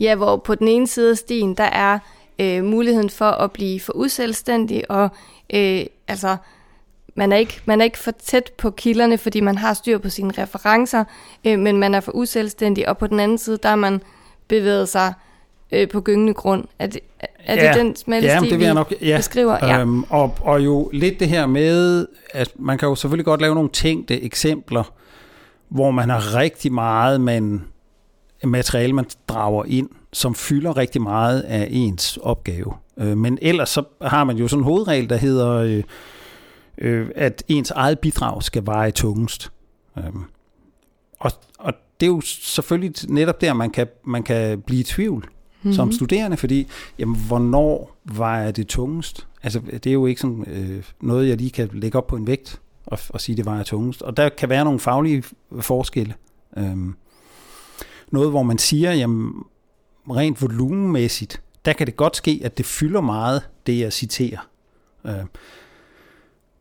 Ja, 0.00 0.14
hvor 0.14 0.36
på 0.36 0.54
den 0.54 0.68
ene 0.68 0.86
side 0.86 1.10
af 1.10 1.16
stien, 1.16 1.54
der 1.54 1.64
er 1.64 1.98
øh, 2.38 2.64
muligheden 2.64 3.10
for 3.10 3.30
at 3.30 3.52
blive 3.52 3.80
for 3.80 3.92
uselvstændig, 3.96 4.90
og 4.90 5.08
øh, 5.54 5.86
altså, 6.08 6.36
man 7.14 7.32
er, 7.32 7.36
ikke, 7.36 7.60
man 7.64 7.80
er 7.80 7.84
ikke 7.84 7.98
for 7.98 8.10
tæt 8.10 8.52
på 8.58 8.70
kilderne, 8.70 9.18
fordi 9.18 9.40
man 9.40 9.58
har 9.58 9.74
styr 9.74 9.98
på 9.98 10.08
sine 10.08 10.32
referencer, 10.38 11.04
øh, 11.46 11.58
men 11.58 11.78
man 11.78 11.94
er 11.94 12.00
for 12.00 12.12
uselvstændig, 12.12 12.88
og 12.88 12.98
på 12.98 13.06
den 13.06 13.20
anden 13.20 13.38
side, 13.38 13.58
der 13.62 13.68
er 13.68 13.76
man 13.76 14.02
bevæget 14.48 14.88
sig 14.88 15.14
øh, 15.72 15.88
på 15.88 16.00
gyngende 16.00 16.34
grund. 16.34 16.64
Er 17.46 17.54
det, 17.54 17.62
ja, 17.62 17.68
det 17.68 17.76
den 17.76 17.96
smalle 17.96 18.28
ja, 18.28 18.40
det 18.40 18.58
vil 18.58 18.64
jeg 18.64 18.74
nok, 18.74 18.94
ja. 19.02 19.16
beskriver? 19.16 19.66
Ja. 19.66 19.80
Øhm, 19.80 20.02
og, 20.02 20.36
og 20.40 20.64
jo 20.64 20.90
lidt 20.92 21.20
det 21.20 21.28
her 21.28 21.46
med, 21.46 22.06
at 22.30 22.52
man 22.58 22.78
kan 22.78 22.88
jo 22.88 22.94
selvfølgelig 22.94 23.24
godt 23.24 23.40
lave 23.40 23.54
nogle 23.54 23.70
tænkte 23.70 24.22
eksempler, 24.22 24.92
hvor 25.68 25.90
man 25.90 26.10
har 26.10 26.34
rigtig 26.34 26.72
meget, 26.72 27.20
man 27.20 27.64
materiale, 28.44 28.92
man 28.92 29.04
drager 29.28 29.64
ind, 29.64 29.88
som 30.12 30.34
fylder 30.34 30.76
rigtig 30.76 31.02
meget 31.02 31.40
af 31.40 31.68
ens 31.70 32.16
opgave. 32.16 32.74
Øh, 32.98 33.16
men 33.16 33.38
ellers 33.42 33.68
så 33.68 33.82
har 34.02 34.24
man 34.24 34.36
jo 34.36 34.48
sådan 34.48 34.60
en 34.60 34.64
hovedregel, 34.64 35.08
der 35.08 35.16
hedder, 35.16 35.50
øh, 35.52 35.82
øh, 36.78 37.08
at 37.14 37.42
ens 37.48 37.70
eget 37.70 37.98
bidrag 37.98 38.42
skal 38.42 38.66
veje 38.66 38.90
tungest. 38.90 39.52
Og, 41.18 41.30
og 41.58 41.72
det 42.00 42.06
er 42.06 42.10
jo 42.10 42.20
selvfølgelig 42.24 42.92
netop 43.08 43.40
der, 43.40 43.52
man 43.52 43.70
kan, 43.70 43.86
man 44.04 44.22
kan 44.22 44.60
blive 44.60 44.80
i 44.80 44.84
tvivl 44.84 45.28
mm-hmm. 45.66 45.76
som 45.76 45.92
studerende, 45.92 46.36
fordi 46.36 46.66
jamen, 46.98 47.16
hvornår 47.26 47.96
vejer 48.04 48.50
det 48.50 48.66
tungest? 48.66 49.26
Altså, 49.42 49.60
det 49.60 49.86
er 49.86 49.92
jo 49.92 50.06
ikke 50.06 50.20
sådan 50.20 50.44
øh, 50.46 50.84
noget, 51.00 51.28
jeg 51.28 51.36
lige 51.36 51.50
kan 51.50 51.70
lægge 51.72 51.98
op 51.98 52.06
på 52.06 52.16
en 52.16 52.26
vægt 52.26 52.60
og, 52.86 52.98
og 53.08 53.20
sige, 53.20 53.36
det 53.36 53.44
vejer 53.44 53.62
tungest. 53.62 54.02
Og 54.02 54.16
der 54.16 54.28
kan 54.28 54.48
være 54.48 54.64
nogle 54.64 54.80
faglige 54.80 55.22
forskelle. 55.60 56.14
Øhm, 56.56 56.94
noget, 58.10 58.30
hvor 58.30 58.42
man 58.42 58.58
siger, 58.58 58.92
jamen 58.92 59.32
rent 60.10 60.42
volumenmæssigt, 60.42 61.42
der 61.64 61.72
kan 61.72 61.86
det 61.86 61.96
godt 61.96 62.16
ske, 62.16 62.40
at 62.44 62.58
det 62.58 62.66
fylder 62.66 63.00
meget, 63.00 63.42
det 63.66 63.78
jeg 63.78 63.92
citerer. 63.92 64.48
Øh, 65.06 65.24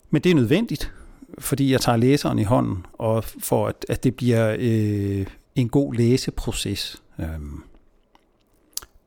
men 0.09 0.21
det 0.21 0.29
er 0.29 0.35
nødvendigt, 0.35 0.93
fordi 1.39 1.71
jeg 1.71 1.81
tager 1.81 1.97
læseren 1.97 2.39
i 2.39 2.43
hånden, 2.43 2.85
og 2.93 3.23
for 3.23 3.67
at, 3.67 3.85
at 3.89 4.03
det 4.03 4.15
bliver 4.15 4.55
øh, 4.59 5.25
en 5.55 5.69
god 5.69 5.93
læseproces. 5.93 7.01
Øh, 7.19 7.25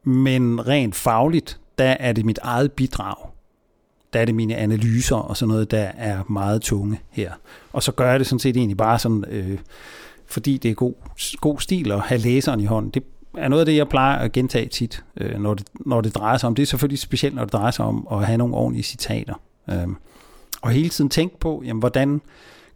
men 0.09 0.69
rent 0.69 0.95
fagligt, 0.95 1.61
der 1.79 1.97
er 2.01 2.13
det 2.13 2.25
mit 2.25 2.39
eget 2.43 2.73
bidrag. 2.73 3.17
Der 4.13 4.21
er 4.21 4.25
det 4.25 4.35
mine 4.35 4.57
analyser 4.57 5.17
og 5.17 5.37
sådan 5.37 5.53
noget, 5.53 5.71
der 5.71 5.91
er 5.97 6.23
meget 6.29 6.63
tunge 6.63 7.01
her. 7.11 7.33
Og 7.73 7.83
så 7.83 7.93
gør 7.93 8.11
jeg 8.11 8.19
det 8.19 8.27
sådan 8.27 8.41
set 8.41 8.57
egentlig 8.57 8.77
bare 8.77 8.99
sådan... 8.99 9.25
Øh, 9.29 9.59
fordi 10.27 10.57
det 10.57 10.71
er 10.71 10.75
god, 10.75 10.93
god 11.41 11.61
stil 11.61 11.93
at 11.93 12.01
have 12.01 12.21
læseren 12.21 12.61
i 12.61 12.65
hånden. 12.65 12.91
Det 12.91 13.03
er 13.39 13.49
noget 13.49 13.61
af 13.61 13.67
det, 13.67 13.77
jeg 13.77 13.89
plejer 13.89 14.19
at 14.19 14.33
gentage 14.33 14.69
tit, 14.69 15.05
øh, 15.17 15.41
når, 15.41 15.55
det, 15.55 15.67
når 15.75 16.01
det 16.01 16.15
drejer 16.15 16.39
sig 16.39 16.47
om. 16.47 16.55
Det 16.55 16.63
er 16.63 16.67
selvfølgelig 16.67 16.99
specielt, 16.99 17.35
når 17.35 17.45
det 17.45 17.53
drejer 17.53 17.71
sig 17.71 17.85
om 17.85 18.09
at 18.13 18.27
have 18.27 18.39
nogle 18.39 18.55
ordentlige 18.55 18.85
citater. 18.85 19.35
Øh, 19.71 19.89
og 20.63 20.71
hele 20.71 20.89
tiden 20.89 21.11
tænke 21.11 21.39
på, 21.39 21.63
jamen, 21.65 21.81
hvordan 21.81 22.21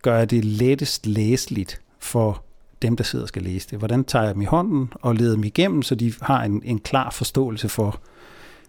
gør 0.02 0.18
jeg 0.18 0.30
det 0.30 0.44
lettest 0.44 1.06
læseligt 1.06 1.80
for 1.98 2.42
dem, 2.82 2.96
der 2.96 3.04
sidder 3.04 3.24
og 3.24 3.28
skal 3.28 3.42
læse 3.42 3.68
det. 3.70 3.78
Hvordan 3.78 4.04
tager 4.04 4.24
jeg 4.24 4.34
dem 4.34 4.42
i 4.42 4.44
hånden 4.44 4.92
og 4.92 5.14
leder 5.14 5.34
dem 5.34 5.44
igennem, 5.44 5.82
så 5.82 5.94
de 5.94 6.12
har 6.22 6.44
en, 6.44 6.62
en 6.64 6.78
klar 6.78 7.10
forståelse 7.10 7.68
for, 7.68 8.00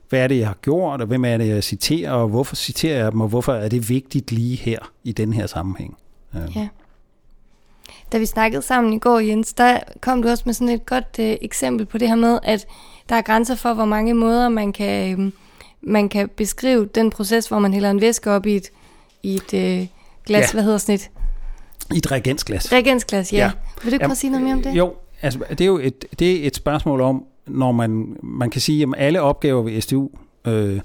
hvad 0.09 0.19
er 0.19 0.27
det, 0.27 0.39
jeg 0.39 0.47
har 0.47 0.57
gjort, 0.61 1.01
og 1.01 1.07
hvem 1.07 1.25
er 1.25 1.37
det, 1.37 1.47
jeg 1.47 1.63
citerer, 1.63 2.11
og 2.11 2.27
hvorfor 2.27 2.55
citerer 2.55 2.97
jeg 2.97 3.11
dem, 3.11 3.21
og 3.21 3.27
hvorfor 3.27 3.53
er 3.53 3.69
det 3.69 3.89
vigtigt 3.89 4.31
lige 4.31 4.55
her 4.55 4.79
i 5.03 5.11
den 5.11 5.33
her 5.33 5.47
sammenhæng. 5.47 5.97
Øhm. 6.35 6.51
Ja. 6.55 6.67
Da 8.11 8.17
vi 8.17 8.25
snakkede 8.25 8.61
sammen 8.61 8.93
i 8.93 8.99
går, 8.99 9.19
Jens, 9.19 9.53
der 9.53 9.79
kom 10.01 10.21
du 10.21 10.29
også 10.29 10.43
med 10.45 10.53
sådan 10.53 10.75
et 10.75 10.85
godt 10.85 11.19
øh, 11.19 11.37
eksempel 11.41 11.85
på 11.85 11.97
det 11.97 12.07
her 12.07 12.15
med, 12.15 12.39
at 12.43 12.67
der 13.09 13.15
er 13.15 13.21
grænser 13.21 13.55
for, 13.55 13.73
hvor 13.73 13.85
mange 13.85 14.13
måder 14.13 14.49
man 14.49 14.73
kan, 14.73 15.19
øh, 15.19 15.31
man 15.81 16.09
kan 16.09 16.29
beskrive 16.29 16.85
den 16.85 17.09
proces, 17.09 17.47
hvor 17.47 17.59
man 17.59 17.73
hælder 17.73 17.91
en 17.91 18.01
væske 18.01 18.31
op 18.31 18.45
i 18.45 18.55
et, 18.55 18.69
i 19.23 19.35
et 19.35 19.53
øh, 19.53 19.87
glas, 20.25 20.53
ja. 20.53 20.53
hvad 20.53 20.63
hedder 20.63 20.77
snit? 20.77 21.11
I 21.93 21.97
et 21.97 22.11
reagensglas. 22.11 22.71
Reagensglas, 22.71 23.33
ja. 23.33 23.37
ja. 23.37 23.51
Vil 23.83 23.91
du 23.91 23.95
ikke 23.95 24.03
prøve 24.03 24.11
at 24.11 24.17
sige 24.17 24.31
noget 24.31 24.43
mere 24.43 24.53
om 24.53 24.63
det? 24.63 24.73
Jo, 24.73 24.93
altså 25.21 25.39
det 25.49 25.61
er 25.61 25.65
jo 25.65 25.77
et, 25.77 26.05
det 26.19 26.43
er 26.43 26.47
et 26.47 26.55
spørgsmål 26.55 27.01
om, 27.01 27.25
når 27.47 27.71
man, 27.71 28.17
man 28.23 28.49
kan 28.49 28.61
sige, 28.61 28.83
at 28.83 28.89
alle 28.97 29.21
opgaver 29.21 29.61
ved 29.61 29.81
SDU 29.81 30.09
øh, 30.47 30.79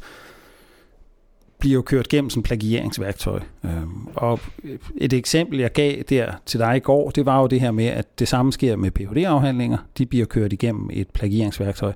bliver 1.58 1.74
jo 1.74 1.82
kørt 1.82 2.08
gennem 2.08 2.30
som 2.30 2.42
plagieringsværktøj. 2.42 3.40
Øh, 3.64 3.70
og 4.14 4.40
et 4.96 5.12
eksempel, 5.12 5.58
jeg 5.58 5.72
gav 5.72 6.02
der 6.08 6.32
til 6.46 6.60
dig 6.60 6.76
i 6.76 6.80
går, 6.80 7.10
det 7.10 7.26
var 7.26 7.40
jo 7.40 7.46
det 7.46 7.60
her 7.60 7.70
med, 7.70 7.86
at 7.86 8.18
det 8.18 8.28
samme 8.28 8.52
sker 8.52 8.76
med 8.76 8.90
Ph.D.-afhandlinger. 8.90 9.78
De 9.98 10.06
bliver 10.06 10.26
kørt 10.26 10.52
igennem 10.52 10.90
et 10.92 11.10
plagieringsværktøj. 11.10 11.92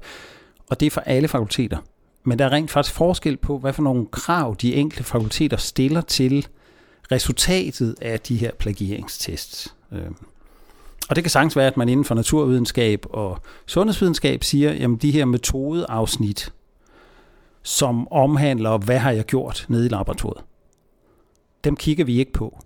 Og 0.71 0.81
det 0.81 0.87
er 0.87 0.91
for 0.91 1.01
alle 1.01 1.29
fakulteter. 1.29 1.79
Men 2.25 2.39
der 2.39 2.45
er 2.45 2.53
rent 2.53 2.71
faktisk 2.71 2.95
forskel 2.95 3.37
på, 3.37 3.59
hvad 3.59 3.73
for 3.73 3.83
nogle 3.83 4.07
krav 4.07 4.57
de 4.61 4.75
enkelte 4.75 5.05
fakulteter 5.05 5.57
stiller 5.57 6.01
til 6.01 6.47
resultatet 7.13 7.95
af 8.01 8.21
de 8.21 8.37
her 8.37 8.51
plagieringstests. 8.59 9.75
Øhm, 9.93 10.17
og 11.09 11.17
det 11.17 11.25
kan 11.25 11.31
sagtens 11.31 11.57
være, 11.57 11.67
at 11.67 11.77
man 11.77 11.89
inden 11.89 12.05
for 12.05 12.15
naturvidenskab 12.15 13.07
og 13.11 13.39
sundhedsvidenskab 13.67 14.45
siger, 14.45 14.73
jamen 14.73 14.97
de 14.97 15.11
her 15.11 15.25
metodeafsnit, 15.25 16.53
som 17.63 18.13
omhandler, 18.13 18.79
hvad 18.79 18.99
har 18.99 19.11
jeg 19.11 19.25
gjort 19.25 19.67
nede 19.69 19.87
i 19.87 19.89
laboratoriet, 19.89 20.45
dem 21.65 21.77
kigger 21.77 22.05
vi 22.05 22.19
ikke 22.19 22.33
på 22.33 22.59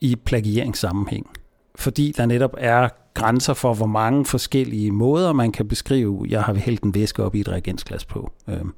i 0.00 0.16
plagieringssammenhæng. 0.16 1.30
Fordi 1.74 2.12
der 2.16 2.26
netop 2.26 2.54
er 2.58 2.88
grænser 3.14 3.54
for, 3.54 3.74
hvor 3.74 3.86
mange 3.86 4.24
forskellige 4.24 4.90
måder, 4.90 5.32
man 5.32 5.52
kan 5.52 5.68
beskrive, 5.68 6.26
jeg 6.28 6.42
har 6.42 6.54
hældt 6.54 6.82
en 6.82 6.94
væske 6.94 7.22
op 7.22 7.34
i 7.34 7.40
et 7.40 7.48
reagensglas 7.48 8.04
på. 8.04 8.32
Øhm, 8.48 8.74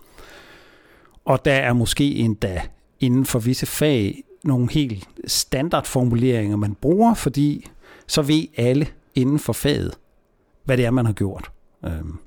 og 1.25 1.45
der 1.45 1.55
er 1.55 1.73
måske 1.73 2.15
endda 2.15 2.63
inden 3.01 3.25
for 3.25 3.39
visse 3.39 3.67
fag 3.67 4.23
nogle 4.47 4.69
helt 4.71 5.09
standardformuleringer, 5.27 6.57
man 6.57 6.75
bruger, 6.75 7.15
fordi 7.15 7.67
så 8.07 8.23
ved 8.23 8.45
alle 8.57 8.87
inden 9.15 9.39
for 9.39 9.53
faget, 9.53 9.95
hvad 10.65 10.77
det 10.77 10.85
er, 10.85 10.91
man 10.91 11.07
har 11.07 11.13
gjort. 11.13 11.51
Øhm, 11.85 12.19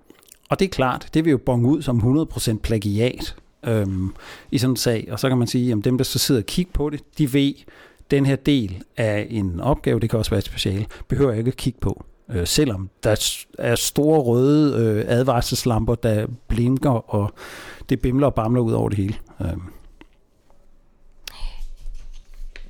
og 0.50 0.60
det 0.60 0.66
er 0.66 0.70
klart, 0.70 1.10
det 1.14 1.26
vil 1.26 1.32
jo 1.32 1.38
bonge 1.38 1.68
ud 1.68 1.82
som 1.82 2.28
100% 2.54 2.58
plagiat 2.58 3.36
øhm, 3.66 4.14
i 4.52 4.58
sådan 4.58 4.72
en 4.72 4.78
sag. 4.78 5.08
Og 5.12 5.20
så 5.20 5.30
kan 5.30 5.38
man 5.38 5.48
sige, 5.48 5.72
at 5.72 5.78
dem, 5.84 5.98
der 5.98 6.04
så 6.04 6.20
sidder 6.20 6.42
og 6.42 6.46
kigger 6.46 6.72
på 6.74 6.90
det, 6.90 7.02
de 7.18 7.34
ved, 7.34 7.54
den 8.12 8.26
her 8.26 8.36
del 8.36 8.84
af 8.98 9.28
en 9.30 9.60
opgave, 9.60 10.00
det 10.00 10.10
kan 10.10 10.20
også 10.20 10.32
være 10.32 10.38
et 10.38 10.46
speciale, 10.46 10.86
behøver 11.08 11.32
jeg 11.32 11.40
ikke 11.40 11.50
at 11.50 11.58
kigge 11.58 11.80
på. 11.80 12.06
Øh, 12.30 12.48
selvom 12.48 12.90
der 13.04 13.40
er 13.58 13.76
store 13.76 14.20
røde 14.20 14.84
øh, 14.84 15.06
advarselslamper, 15.08 15.96
der 15.96 16.28
blinker, 16.48 17.14
og 17.14 17.34
det 17.90 18.02
bimler 18.02 18.28
og 18.28 18.34
bamler 18.34 18.62
ud 18.62 18.72
over 18.72 18.90
det 18.90 18.98
hele. 18.98 19.16
Øhm. 19.42 19.62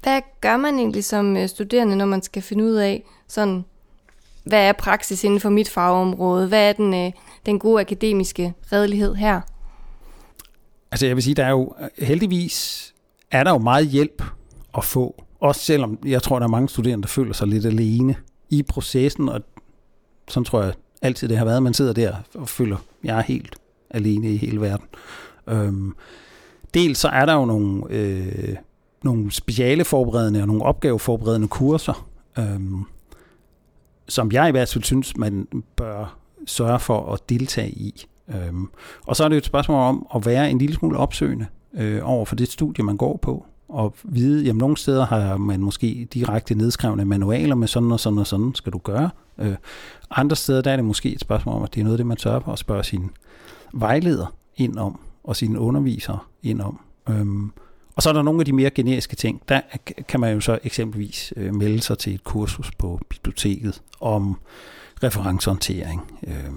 Hvad 0.04 0.22
gør 0.42 0.58
man 0.58 0.80
egentlig 0.80 1.06
som 1.06 1.38
øh, 1.38 1.50
studerende, 1.50 1.96
når 1.96 2.06
man 2.06 2.22
skal 2.22 2.42
finde 2.42 2.64
ud 2.64 2.74
af, 2.74 3.04
sådan, 3.28 3.66
hvad 4.44 4.68
er 4.68 4.74
praksis 4.74 5.24
inden 5.24 5.40
for 5.40 5.50
mit 5.50 5.70
fagområde? 5.70 6.48
Hvad 6.48 6.70
er 6.70 6.74
den, 6.74 6.94
øh, 6.94 7.12
den 7.46 7.60
gode 7.60 7.82
akademiske 7.82 8.54
redelighed 8.72 9.16
her? 9.16 9.42
Altså 10.92 11.06
jeg 11.06 11.16
vil 11.16 11.24
sige, 11.24 11.36
der 11.36 11.46
er 11.46 11.50
jo 11.50 11.74
heldigvis 11.98 12.90
er 13.32 13.44
der 13.44 13.52
jo 13.52 13.58
meget 13.58 13.88
hjælp 13.88 14.24
at 14.78 14.84
få. 14.84 15.24
Også 15.40 15.62
selvom 15.62 16.00
jeg 16.06 16.22
tror, 16.22 16.40
der 16.40 16.46
er 16.46 16.50
mange 16.50 16.70
studerende, 16.70 17.02
der 17.04 17.08
føler 17.08 17.34
sig 17.34 17.48
lidt 17.48 17.66
alene 17.66 18.16
i 18.50 18.64
processen, 18.64 19.30
og 19.30 19.42
sådan 20.28 20.46
tror 20.46 20.64
jeg 20.64 20.74
altid 21.02 21.28
det 21.28 21.38
har 21.38 21.46
været. 21.46 21.64
Man 21.64 21.74
sidder 21.74 21.94
der 21.94 22.16
og 22.36 22.50
føler, 22.50 22.78
jeg 23.04 23.18
er 23.18 23.22
helt 23.22 23.56
alene 23.90 24.34
i 24.34 24.38
hele 24.38 24.62
verden. 24.62 24.86
Øhm, 25.48 25.96
dels 26.74 27.00
så 27.00 27.08
er 27.08 27.26
der 27.26 27.34
jo 27.34 27.46
nogle 27.46 27.84
øh, 27.90 28.56
nogle 29.04 29.32
specialeforberedende 29.32 30.42
og 30.42 30.48
nogle 30.48 30.64
opgaveforberedende 30.64 31.48
kurser, 31.48 32.08
øhm, 32.40 32.84
som 34.08 34.32
jeg 34.32 34.48
i 34.48 34.52
hvert 34.52 34.70
fald 34.70 34.84
synes, 34.84 35.18
man 35.18 35.48
bør 35.76 36.18
sørge 36.46 36.80
for 36.80 37.14
at 37.14 37.30
deltage 37.30 37.70
i. 37.70 38.06
Øhm, 38.28 38.70
og 39.06 39.16
så 39.16 39.24
er 39.24 39.30
det 39.30 39.38
et 39.38 39.46
spørgsmål 39.46 39.78
om 39.78 40.08
at 40.16 40.26
være 40.26 40.52
en 40.52 40.58
lille 40.58 40.76
smule 40.76 40.98
opsøgende 40.98 41.46
øh, 41.74 42.02
over 42.04 42.26
for 42.26 42.36
det 42.36 42.52
studie, 42.52 42.84
man 42.84 42.98
går 42.98 43.18
på, 43.18 43.46
og 43.70 43.96
vide, 44.04 44.44
jamen 44.44 44.60
nogle 44.60 44.78
steder 44.78 45.06
har 45.06 45.38
man 45.38 45.60
måske 45.60 46.08
direkte 46.14 46.56
nedskrevne 46.56 47.06
manualer 47.06 47.56
med 47.56 47.68
sådan 47.68 47.92
og 47.92 48.00
sådan 48.00 48.20
og 48.20 48.28
sådan 48.28 48.56
skal 48.56 48.74
du 48.74 48.78
gøre. 48.78 49.10
Øh, 49.38 49.56
andre 50.12 50.36
steder 50.36 50.62
der 50.62 50.72
er 50.72 50.76
det 50.76 50.86
måske 50.86 51.14
et 51.14 51.20
spørgsmål 51.20 51.56
om, 51.56 51.64
at 51.64 51.74
det 51.74 51.80
er 51.80 51.84
noget 51.84 52.00
det, 52.00 52.06
man 52.06 52.18
sørger 52.18 52.40
for 52.40 52.52
at 52.52 52.60
spørge 52.60 52.84
sin 52.84 53.10
vejleder 53.74 54.36
ind 54.56 54.78
om, 54.78 55.00
og 55.24 55.36
sine 55.36 55.60
undervisere 55.60 56.20
ind 56.44 56.62
om. 56.62 56.80
Øhm, 57.10 57.52
og 58.00 58.04
så 58.04 58.10
er 58.10 58.14
der 58.14 58.22
nogle 58.22 58.42
af 58.42 58.46
de 58.46 58.54
mere 58.54 58.70
generiske 58.70 59.16
ting. 59.16 59.42
Der 59.50 59.62
kan 60.08 60.20
man 60.20 60.34
jo 60.34 60.40
så 60.40 60.60
eksempelvis 60.64 61.34
øh, 61.36 61.56
melde 61.56 61.82
sig 61.82 61.98
til 61.98 62.14
et 62.14 62.24
kursus 62.24 62.72
på 62.78 63.00
biblioteket 63.10 63.82
om 64.02 64.40
referencehåndtering. 65.04 66.02
Øh, 66.28 66.52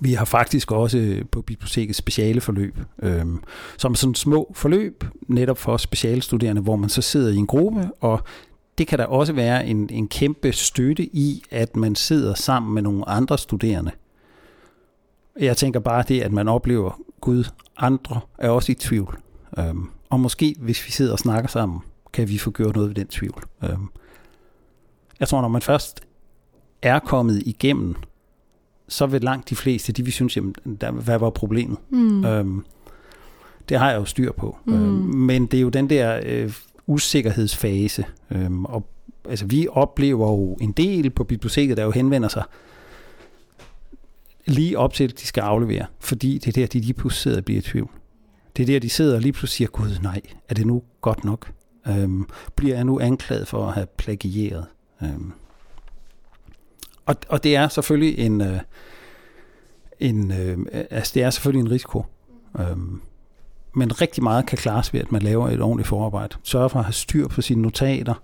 vi 0.00 0.12
har 0.12 0.24
faktisk 0.24 0.72
også 0.72 0.98
øh, 0.98 1.24
på 1.30 1.42
biblioteket 1.42 1.96
speciale 1.96 2.40
forløb, 2.40 2.78
øh, 3.02 3.26
som 3.78 3.92
er 3.92 3.96
sådan 3.96 4.14
små 4.14 4.52
forløb, 4.54 5.04
netop 5.28 5.58
for 5.58 5.76
specialstuderende, 5.76 6.62
hvor 6.62 6.76
man 6.76 6.88
så 6.88 7.02
sidder 7.02 7.32
i 7.32 7.36
en 7.36 7.46
gruppe, 7.46 7.90
og 8.00 8.20
det 8.78 8.86
kan 8.86 8.98
der 8.98 9.06
også 9.06 9.32
være 9.32 9.66
en, 9.66 9.88
en 9.92 10.08
kæmpe 10.08 10.52
støtte 10.52 11.02
i, 11.02 11.42
at 11.50 11.76
man 11.76 11.94
sidder 11.94 12.34
sammen 12.34 12.74
med 12.74 12.82
nogle 12.82 13.08
andre 13.08 13.38
studerende. 13.38 13.90
Jeg 15.40 15.56
tænker 15.56 15.80
bare 15.80 16.04
det, 16.08 16.20
at 16.20 16.32
man 16.32 16.48
oplever, 16.48 17.00
Gud, 17.20 17.44
andre 17.76 18.20
er 18.38 18.50
også 18.50 18.72
i 18.72 18.74
tvivl. 18.74 19.18
Øhm, 19.58 19.88
og 20.16 20.20
måske, 20.20 20.54
hvis 20.58 20.86
vi 20.86 20.92
sidder 20.92 21.12
og 21.12 21.18
snakker 21.18 21.48
sammen, 21.48 21.80
kan 22.12 22.28
vi 22.28 22.38
få 22.38 22.50
gjort 22.50 22.74
noget 22.74 22.88
ved 22.88 22.94
den 22.94 23.06
tvivl. 23.06 23.42
Øhm, 23.64 23.88
jeg 25.20 25.28
tror, 25.28 25.40
når 25.40 25.48
man 25.48 25.62
først 25.62 26.00
er 26.82 26.98
kommet 26.98 27.42
igennem, 27.46 27.94
så 28.88 29.06
vil 29.06 29.20
langt 29.20 29.50
de 29.50 29.56
fleste, 29.56 29.92
de 29.92 30.02
vil 30.02 30.12
synes, 30.12 30.36
jamen, 30.36 30.54
der, 30.80 30.90
hvad 30.90 31.18
var 31.18 31.30
problemet? 31.30 31.78
Mm. 31.90 32.24
Øhm, 32.24 32.64
det 33.68 33.78
har 33.78 33.90
jeg 33.90 33.98
jo 33.98 34.04
styr 34.04 34.32
på. 34.32 34.58
Mm. 34.64 34.74
Øhm, 34.74 35.16
men 35.16 35.46
det 35.46 35.56
er 35.56 35.62
jo 35.62 35.68
den 35.68 35.90
der 35.90 36.20
øh, 36.24 36.52
usikkerhedsfase. 36.86 38.04
Øhm, 38.30 38.64
og 38.64 38.86
altså, 39.28 39.46
vi 39.46 39.68
oplever 39.70 40.30
jo 40.30 40.56
en 40.60 40.72
del 40.72 41.10
på 41.10 41.24
biblioteket, 41.24 41.76
der 41.76 41.84
jo 41.84 41.90
henvender 41.90 42.28
sig 42.28 42.44
lige 44.46 44.78
op 44.78 44.94
til, 44.94 45.04
at 45.04 45.20
de 45.20 45.26
skal 45.26 45.40
aflevere, 45.40 45.86
fordi 46.00 46.38
det 46.38 46.48
er 46.48 46.52
der, 46.52 46.66
de 46.66 46.80
lige 46.80 46.94
pludselig 46.94 47.22
sidder 47.22 47.38
og 47.38 47.44
bliver 47.44 47.58
i 47.58 47.62
tvivl. 47.62 47.90
Det 48.56 48.62
er 48.62 48.66
der, 48.66 48.78
de 48.78 48.90
sidder 48.90 49.14
og 49.14 49.20
lige 49.20 49.32
pludselig 49.32 49.56
siger, 49.56 49.68
gud 49.68 49.98
nej, 50.02 50.20
er 50.48 50.54
det 50.54 50.66
nu 50.66 50.82
godt 51.00 51.24
nok? 51.24 51.52
Øhm, 51.88 52.28
bliver 52.56 52.74
jeg 52.74 52.84
nu 52.84 53.00
anklaget 53.00 53.48
for 53.48 53.66
at 53.66 53.74
have 53.74 53.86
plagieret? 53.86 54.66
Øhm. 55.02 55.32
Og, 57.06 57.16
og 57.28 57.44
det 57.44 57.56
er 57.56 57.68
selvfølgelig 57.68 58.18
en, 58.18 58.40
øh, 58.40 58.60
en 60.00 60.32
øh, 60.32 60.58
altså 60.90 61.12
det 61.14 61.22
er 61.22 61.30
selvfølgelig 61.30 61.66
en 61.66 61.70
risiko. 61.70 62.04
Øhm, 62.58 63.00
men 63.74 64.00
rigtig 64.00 64.22
meget 64.22 64.46
kan 64.46 64.58
klares 64.58 64.92
ved, 64.92 65.00
at 65.00 65.12
man 65.12 65.22
laver 65.22 65.48
et 65.48 65.60
ordentligt 65.60 65.88
forarbejde. 65.88 66.36
Sørger 66.42 66.68
for 66.68 66.78
at 66.78 66.84
have 66.84 66.92
styr 66.92 67.28
på 67.28 67.42
sine 67.42 67.62
notater, 67.62 68.14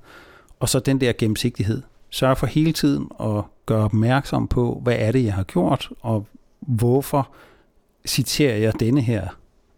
og 0.61 0.69
så 0.69 0.81
den 0.81 1.01
der 1.01 1.13
gennemsigtighed. 1.19 1.83
Sørg 2.11 2.39
for 2.39 2.47
hele 2.47 2.73
tiden 2.73 3.09
at 3.21 3.45
gøre 3.67 3.85
opmærksom 3.85 4.49
på, 4.49 4.81
hvad 4.83 4.97
er 4.99 5.13
det, 5.13 5.25
jeg 5.25 5.35
har 5.35 5.45
gjort, 5.45 5.91
og 6.01 6.27
hvorfor 6.61 7.31
citerer 8.07 8.57
jeg 8.57 8.81
denne 8.81 9.01
her 9.01 9.29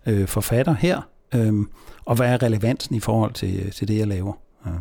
øh, 0.07 0.29
forfatter 0.29 0.75
her, 0.75 1.01
øh, 1.35 1.55
og 2.05 2.17
hvad 2.17 2.27
er 2.27 2.43
relevansen 2.43 2.95
i 2.95 3.01
forhold 3.01 3.33
til, 3.33 3.71
til 3.71 3.89
det, 3.89 3.99
jeg 3.99 4.07
laver. 4.07 4.33
Øh. 4.67 4.73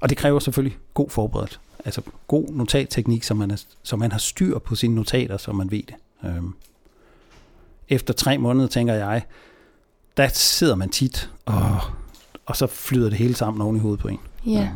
Og 0.00 0.08
det 0.08 0.18
kræver 0.18 0.38
selvfølgelig 0.38 0.78
god 0.94 1.10
forberedelse, 1.10 1.58
altså 1.84 2.02
god 2.26 2.48
notatteknik, 2.48 3.22
så 3.22 3.34
man, 3.34 3.50
er, 3.50 3.64
så 3.82 3.96
man 3.96 4.12
har 4.12 4.18
styr 4.18 4.58
på 4.58 4.74
sine 4.74 4.94
notater, 4.94 5.36
så 5.36 5.52
man 5.52 5.70
ved 5.70 5.82
det. 5.82 5.94
Øh. 6.24 6.42
Efter 7.88 8.14
tre 8.14 8.38
måneder, 8.38 8.66
tænker 8.66 8.94
jeg, 8.94 9.22
der 10.16 10.28
sidder 10.28 10.74
man 10.74 10.88
tit, 10.88 11.30
og, 11.44 11.80
og 12.46 12.56
så 12.56 12.66
flyder 12.66 13.08
det 13.08 13.18
hele 13.18 13.34
sammen 13.34 13.62
oven 13.62 13.76
i 13.76 13.78
hovedet 13.78 14.00
på 14.00 14.08
en. 14.08 14.20
Ja. 14.46 14.68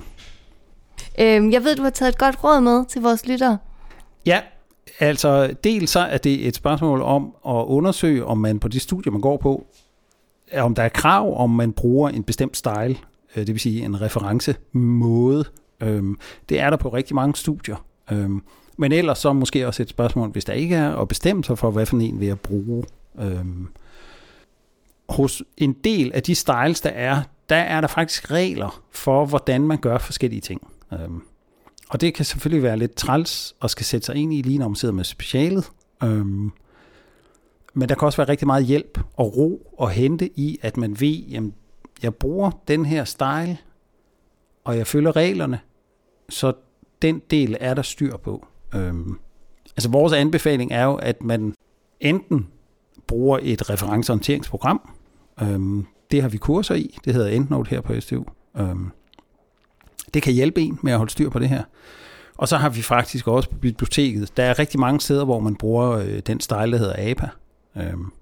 Øh. 1.18 1.36
Øhm, 1.36 1.52
jeg 1.52 1.64
ved, 1.64 1.76
du 1.76 1.82
har 1.82 1.90
taget 1.90 2.12
et 2.12 2.18
godt 2.18 2.44
råd 2.44 2.60
med 2.60 2.84
til 2.86 3.02
vores 3.02 3.26
lyttere. 3.26 3.58
Ja, 4.26 4.40
Altså, 5.00 5.54
dels 5.64 5.90
så 5.90 6.00
er 6.00 6.18
det 6.18 6.46
et 6.46 6.56
spørgsmål 6.56 7.02
om 7.02 7.34
at 7.48 7.64
undersøge, 7.66 8.24
om 8.24 8.38
man 8.38 8.58
på 8.58 8.68
de 8.68 8.80
studier, 8.80 9.12
man 9.12 9.20
går 9.20 9.36
på, 9.36 9.66
om 10.58 10.74
der 10.74 10.82
er 10.82 10.88
krav, 10.88 11.40
om 11.40 11.50
man 11.50 11.72
bruger 11.72 12.10
en 12.10 12.22
bestemt 12.22 12.56
style, 12.56 12.96
øh, 13.36 13.46
det 13.46 13.48
vil 13.48 13.60
sige 13.60 13.84
en 13.84 14.00
referencemåde. 14.00 15.44
Øhm, 15.80 16.18
det 16.48 16.60
er 16.60 16.70
der 16.70 16.76
på 16.76 16.88
rigtig 16.88 17.14
mange 17.14 17.36
studier. 17.36 17.76
Øhm, 18.12 18.42
men 18.76 18.92
ellers 18.92 19.18
så 19.18 19.32
måske 19.32 19.66
også 19.66 19.82
et 19.82 19.88
spørgsmål, 19.88 20.28
hvis 20.28 20.44
der 20.44 20.52
ikke 20.52 20.74
er, 20.74 20.88
og 20.88 21.08
bestemt 21.08 21.46
sig 21.46 21.58
for, 21.58 21.70
hvad 21.70 21.86
for 21.86 21.96
en 21.96 22.20
vil 22.20 22.28
jeg 22.28 22.40
bruge. 22.40 22.84
Øhm, 23.18 23.68
hos 25.08 25.42
en 25.56 25.72
del 25.72 26.12
af 26.14 26.22
de 26.22 26.34
styles, 26.34 26.80
der 26.80 26.90
er, 26.90 27.22
der 27.48 27.56
er 27.56 27.80
der 27.80 27.88
faktisk 27.88 28.30
regler 28.30 28.82
for, 28.90 29.26
hvordan 29.26 29.62
man 29.62 29.78
gør 29.78 29.98
forskellige 29.98 30.40
ting. 30.40 30.72
Øhm, 30.92 31.22
og 31.90 32.00
det 32.00 32.14
kan 32.14 32.24
selvfølgelig 32.24 32.62
være 32.62 32.76
lidt 32.76 32.96
træls 32.96 33.56
og 33.60 33.70
skal 33.70 33.86
sætte 33.86 34.06
sig 34.06 34.16
ind 34.16 34.34
i, 34.34 34.42
lige 34.42 34.58
når 34.58 34.68
man 34.68 34.76
sidder 34.76 34.94
med 34.94 35.04
specialet. 35.04 35.70
Øhm, 36.02 36.52
men 37.74 37.88
der 37.88 37.94
kan 37.94 38.06
også 38.06 38.16
være 38.16 38.28
rigtig 38.28 38.46
meget 38.46 38.64
hjælp 38.64 39.00
og 39.16 39.36
ro 39.36 39.74
og 39.78 39.90
hente 39.90 40.30
i, 40.38 40.58
at 40.62 40.76
man 40.76 41.00
ved, 41.00 41.16
jamen, 41.16 41.54
jeg 42.02 42.14
bruger 42.14 42.50
den 42.68 42.86
her 42.86 43.04
style, 43.04 43.58
og 44.64 44.76
jeg 44.76 44.86
følger 44.86 45.16
reglerne, 45.16 45.60
så 46.28 46.52
den 47.02 47.22
del 47.30 47.56
er 47.60 47.74
der 47.74 47.82
styr 47.82 48.16
på. 48.16 48.46
Øhm, 48.74 49.18
altså 49.76 49.90
vores 49.90 50.12
anbefaling 50.12 50.72
er 50.72 50.84
jo, 50.84 50.94
at 50.94 51.22
man 51.22 51.54
enten 52.00 52.48
bruger 53.06 53.38
et 53.42 53.70
referencehåndteringsprogram. 53.70 54.90
Øhm, 55.42 55.86
det 56.10 56.22
har 56.22 56.28
vi 56.28 56.38
kurser 56.38 56.74
i. 56.74 56.98
Det 57.04 57.14
hedder 57.14 57.28
EndNote 57.28 57.70
her 57.70 57.80
på 57.80 58.00
STU. 58.00 58.24
Øhm, 58.58 58.90
det 60.16 60.22
kan 60.22 60.32
hjælpe 60.32 60.60
en 60.60 60.78
med 60.82 60.92
at 60.92 60.98
holde 60.98 61.12
styr 61.12 61.28
på 61.28 61.38
det 61.38 61.48
her. 61.48 61.62
Og 62.34 62.48
så 62.48 62.56
har 62.56 62.68
vi 62.68 62.82
faktisk 62.82 63.28
også 63.28 63.50
på 63.50 63.56
biblioteket, 63.56 64.36
der 64.36 64.44
er 64.44 64.58
rigtig 64.58 64.80
mange 64.80 65.00
steder, 65.00 65.24
hvor 65.24 65.40
man 65.40 65.56
bruger 65.56 65.90
øh, 65.90 66.18
den 66.18 66.40
style, 66.40 66.72
der 66.72 66.78
hedder 66.78 66.94
APA. 66.98 67.28
Øhm, 67.76 68.12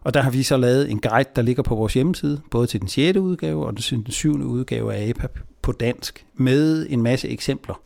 og 0.00 0.14
der 0.14 0.20
har 0.22 0.30
vi 0.30 0.42
så 0.42 0.56
lavet 0.56 0.90
en 0.90 1.00
guide, 1.00 1.28
der 1.36 1.42
ligger 1.42 1.62
på 1.62 1.74
vores 1.74 1.94
hjemmeside, 1.94 2.40
både 2.50 2.66
til 2.66 2.80
den 2.80 2.88
6. 2.88 3.18
udgave 3.18 3.66
og 3.66 3.72
den 3.76 4.10
7. 4.10 4.42
udgave 4.42 4.94
af 4.94 5.08
APA 5.08 5.26
på 5.62 5.72
dansk, 5.72 6.26
med 6.34 6.86
en 6.90 7.02
masse 7.02 7.28
eksempler. 7.28 7.80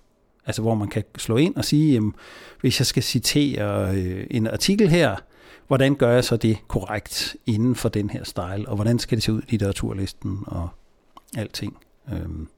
Altså 0.46 0.62
hvor 0.62 0.74
man 0.74 0.88
kan 0.88 1.04
slå 1.18 1.36
ind 1.36 1.56
og 1.56 1.64
sige, 1.64 1.92
jamen, 1.92 2.14
hvis 2.60 2.80
jeg 2.80 2.86
skal 2.86 3.02
citere 3.02 3.94
øh, 3.96 4.26
en 4.30 4.46
artikel 4.46 4.88
her, 4.88 5.16
hvordan 5.66 5.94
gør 5.94 6.12
jeg 6.12 6.24
så 6.24 6.36
det 6.36 6.58
korrekt 6.68 7.36
inden 7.46 7.74
for 7.74 7.88
den 7.88 8.10
her 8.10 8.24
style, 8.24 8.68
og 8.68 8.74
hvordan 8.74 8.98
skal 8.98 9.16
det 9.16 9.24
se 9.24 9.32
ud 9.32 9.42
i 9.42 9.50
litteraturlisten 9.50 10.38
og 10.46 10.68
alting. 11.36 11.76
Øhm. 12.12 12.48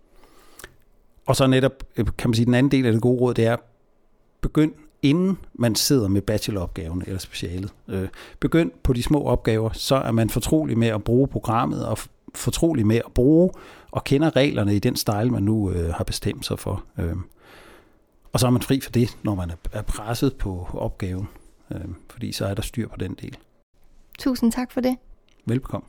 Og 1.28 1.36
så 1.36 1.46
netop, 1.46 1.84
øh, 1.96 2.06
kan 2.18 2.30
man 2.30 2.34
sige, 2.34 2.46
den 2.46 2.54
anden 2.54 2.70
del 2.70 2.86
af 2.86 2.92
det 2.92 3.02
gode 3.02 3.20
råd, 3.20 3.34
det 3.34 3.46
er, 3.46 3.56
begynd 4.40 4.72
inden 5.02 5.38
man 5.54 5.74
sidder 5.74 6.08
med 6.08 6.22
bacheloropgaven 6.22 7.02
eller 7.06 7.18
specialet. 7.18 7.72
Øh, 7.88 8.08
begynd 8.40 8.70
på 8.82 8.92
de 8.92 9.02
små 9.02 9.22
opgaver, 9.22 9.70
så 9.72 9.94
er 9.94 10.12
man 10.12 10.30
fortrolig 10.30 10.78
med 10.78 10.88
at 10.88 11.04
bruge 11.04 11.28
programmet 11.28 11.86
og 11.86 11.98
fortrolig 12.34 12.86
med 12.86 12.96
at 12.96 13.12
bruge 13.14 13.50
og 13.90 14.04
kender 14.04 14.36
reglerne 14.36 14.76
i 14.76 14.78
den 14.78 14.96
style, 14.96 15.30
man 15.30 15.42
nu 15.42 15.70
øh, 15.70 15.94
har 15.94 16.04
bestemt 16.04 16.46
sig 16.46 16.58
for. 16.58 16.84
Øh. 16.98 17.16
Og 18.32 18.40
så 18.40 18.46
er 18.46 18.50
man 18.50 18.62
fri 18.62 18.80
for 18.80 18.90
det, 18.90 19.18
når 19.22 19.34
man 19.34 19.52
er 19.72 19.82
presset 19.82 20.36
på 20.36 20.66
opgaven, 20.72 21.28
øh, 21.72 21.80
fordi 22.10 22.32
så 22.32 22.46
er 22.46 22.54
der 22.54 22.62
styr 22.62 22.88
på 22.88 22.96
den 22.96 23.14
del. 23.14 23.36
Tusind 24.18 24.52
tak 24.52 24.72
for 24.72 24.80
det. 24.80 24.96
Velbekomme. 25.46 25.86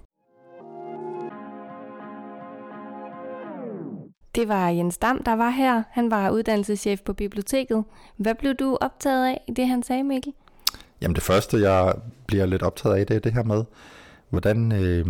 Det 4.40 4.48
var 4.48 4.70
Jens 4.70 4.98
Dam, 4.98 5.24
der 5.24 5.34
var 5.34 5.50
her. 5.50 5.84
Han 5.90 6.12
var 6.12 6.30
uddannelseschef 6.30 7.02
på 7.02 7.14
biblioteket. 7.14 7.84
Hvad 8.18 8.36
blev 8.36 8.56
du 8.56 8.78
optaget 8.82 9.28
af 9.28 9.42
i 9.48 9.52
det, 9.52 9.68
han 9.68 9.84
sagde, 9.84 10.04
Mikkel? 10.04 10.34
Jamen 11.02 11.16
det 11.16 11.24
første, 11.24 11.58
jeg 11.58 11.94
bliver 12.28 12.46
lidt 12.46 12.64
optaget 12.64 12.96
af, 12.96 13.08
det 13.08 13.16
er 13.16 13.20
det 13.20 13.34
her 13.34 13.44
med, 13.44 13.64
hvordan 14.30 14.72
øh, 14.72 15.06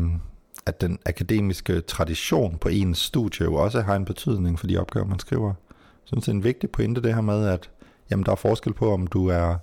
at 0.65 0.81
den 0.81 0.99
akademiske 1.05 1.81
tradition 1.81 2.57
på 2.57 2.69
ens 2.69 2.97
studie 2.97 3.45
jo 3.45 3.55
også 3.55 3.81
har 3.81 3.95
en 3.95 4.05
betydning 4.05 4.59
for 4.59 4.67
de 4.67 4.77
opgaver, 4.77 5.07
man 5.07 5.19
skriver. 5.19 5.47
Jeg 5.47 5.55
synes, 6.05 6.25
det 6.25 6.31
er 6.31 6.35
en 6.35 6.43
vigtig 6.43 6.69
pointe 6.69 7.01
det 7.01 7.15
her 7.15 7.21
med, 7.21 7.47
at 7.47 7.69
jamen, 8.11 8.25
der 8.25 8.31
er 8.31 8.35
forskel 8.35 8.73
på, 8.73 8.93
om 8.93 9.07
du 9.07 9.27
er 9.27 9.55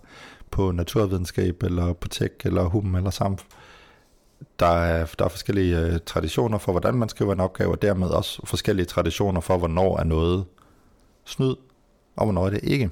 på 0.50 0.72
naturvidenskab, 0.72 1.62
eller 1.62 1.92
på 1.92 2.08
tech, 2.08 2.34
eller 2.44 2.64
hum, 2.64 2.94
eller 2.94 3.10
samf. 3.10 3.44
Der 4.60 4.66
er, 4.66 5.06
der 5.18 5.24
er 5.24 5.28
forskellige 5.28 5.78
øh, 5.78 5.98
traditioner 6.06 6.58
for, 6.58 6.72
hvordan 6.72 6.94
man 6.94 7.08
skriver 7.08 7.32
en 7.32 7.40
opgave, 7.40 7.70
og 7.70 7.82
dermed 7.82 8.08
også 8.08 8.40
forskellige 8.44 8.86
traditioner 8.86 9.40
for, 9.40 9.58
hvornår 9.58 9.98
er 9.98 10.04
noget 10.04 10.44
snyd, 11.24 11.54
og 12.16 12.24
hvornår 12.24 12.46
er 12.46 12.50
det 12.50 12.60
ikke. 12.62 12.90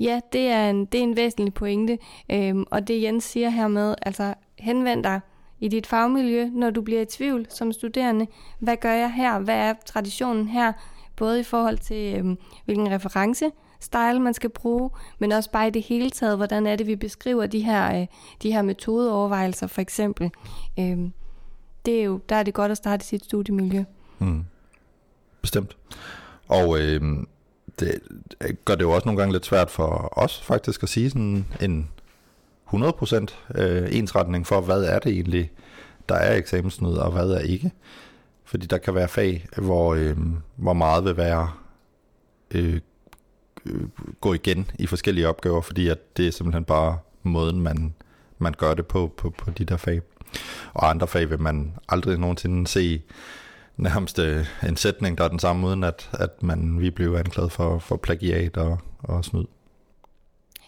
Ja, 0.00 0.20
det 0.32 0.48
er 0.48 0.70
en, 0.70 0.84
det 0.84 0.98
er 0.98 1.02
en 1.02 1.16
væsentlig 1.16 1.54
pointe, 1.54 1.98
øhm, 2.30 2.64
og 2.70 2.88
det 2.88 3.02
Jens 3.02 3.24
siger 3.24 3.48
her 3.48 3.68
med, 3.68 3.94
altså 4.02 4.34
henvend 4.58 5.04
dig 5.04 5.20
i 5.60 5.68
dit 5.68 5.86
fagmiljø, 5.86 6.48
når 6.52 6.70
du 6.70 6.82
bliver 6.82 7.00
i 7.00 7.04
tvivl 7.04 7.46
som 7.50 7.72
studerende. 7.72 8.26
Hvad 8.58 8.76
gør 8.76 8.92
jeg 8.92 9.12
her? 9.12 9.38
Hvad 9.38 9.54
er 9.54 9.74
traditionen 9.86 10.48
her? 10.48 10.72
Både 11.16 11.40
i 11.40 11.42
forhold 11.42 11.78
til, 11.78 12.18
øhm, 12.18 12.38
hvilken 12.64 12.90
reference 12.90 13.50
style 13.82 14.20
man 14.20 14.34
skal 14.34 14.50
bruge, 14.50 14.90
men 15.18 15.32
også 15.32 15.50
bare 15.50 15.66
i 15.66 15.70
det 15.70 15.82
hele 15.82 16.10
taget, 16.10 16.36
hvordan 16.36 16.66
er 16.66 16.76
det, 16.76 16.86
vi 16.86 16.96
beskriver 16.96 17.46
de 17.46 17.60
her, 17.60 18.00
øh, 18.00 18.06
de 18.42 18.52
her 18.52 18.62
metodeovervejelser 18.62 19.66
for 19.66 19.80
eksempel. 19.80 20.30
Øh, 20.78 20.98
det 21.86 22.00
er 22.00 22.04
jo, 22.04 22.20
der 22.28 22.36
er 22.36 22.42
det 22.42 22.54
godt 22.54 22.70
at 22.70 22.76
starte 22.76 23.06
sit 23.06 23.24
studiemiljø. 23.24 23.84
Mm. 24.18 24.44
Bestemt. 25.40 25.76
Og 26.48 26.80
øh, 26.80 27.00
det 27.80 28.00
øh, 28.40 28.54
gør 28.64 28.74
det 28.74 28.82
jo 28.82 28.90
også 28.90 29.06
nogle 29.06 29.20
gange 29.20 29.32
lidt 29.32 29.46
svært 29.46 29.70
for 29.70 30.18
os 30.18 30.40
faktisk 30.40 30.82
at 30.82 30.88
sige 30.88 31.10
sådan 31.10 31.46
en 31.60 31.88
100% 32.74 33.26
øh, 33.54 33.96
ensretning 33.96 34.46
for, 34.46 34.60
hvad 34.60 34.84
er 34.84 34.98
det 34.98 35.12
egentlig, 35.12 35.50
der 36.08 36.14
er 36.14 36.36
eksamensnød, 36.36 36.96
og 36.96 37.12
hvad 37.12 37.30
er 37.30 37.38
ikke. 37.38 37.70
Fordi 38.44 38.66
der 38.66 38.78
kan 38.78 38.94
være 38.94 39.08
fag, 39.08 39.46
hvor, 39.56 39.94
øh, 39.94 40.16
hvor 40.56 40.72
meget 40.72 41.04
vil 41.04 41.16
være 41.16 41.50
øh, 42.50 42.80
gå 44.20 44.34
igen 44.34 44.70
i 44.78 44.86
forskellige 44.86 45.28
opgaver, 45.28 45.60
fordi 45.60 45.88
at 45.88 46.16
det 46.16 46.26
er 46.26 46.30
simpelthen 46.30 46.64
bare 46.64 46.98
måden, 47.22 47.60
man, 47.60 47.94
man 48.38 48.54
gør 48.58 48.74
det 48.74 48.86
på, 48.86 49.12
på, 49.16 49.30
på 49.30 49.50
de 49.50 49.64
der 49.64 49.76
fag. 49.76 50.00
Og 50.74 50.90
andre 50.90 51.06
fag 51.06 51.30
vil 51.30 51.40
man 51.40 51.74
aldrig 51.88 52.18
nogensinde 52.18 52.66
se 52.66 53.02
nærmest 53.76 54.18
øh, 54.18 54.46
en 54.68 54.76
sætning, 54.76 55.18
der 55.18 55.24
er 55.24 55.28
den 55.28 55.38
samme, 55.38 55.66
uden 55.66 55.84
at, 55.84 56.10
at 56.12 56.42
man 56.42 56.80
vi 56.80 56.90
bliver 56.90 57.18
anklaget 57.18 57.52
for, 57.52 57.78
for 57.78 57.96
plagiat 57.96 58.56
og, 58.56 58.78
og 58.98 59.24
snyd. 59.24 59.44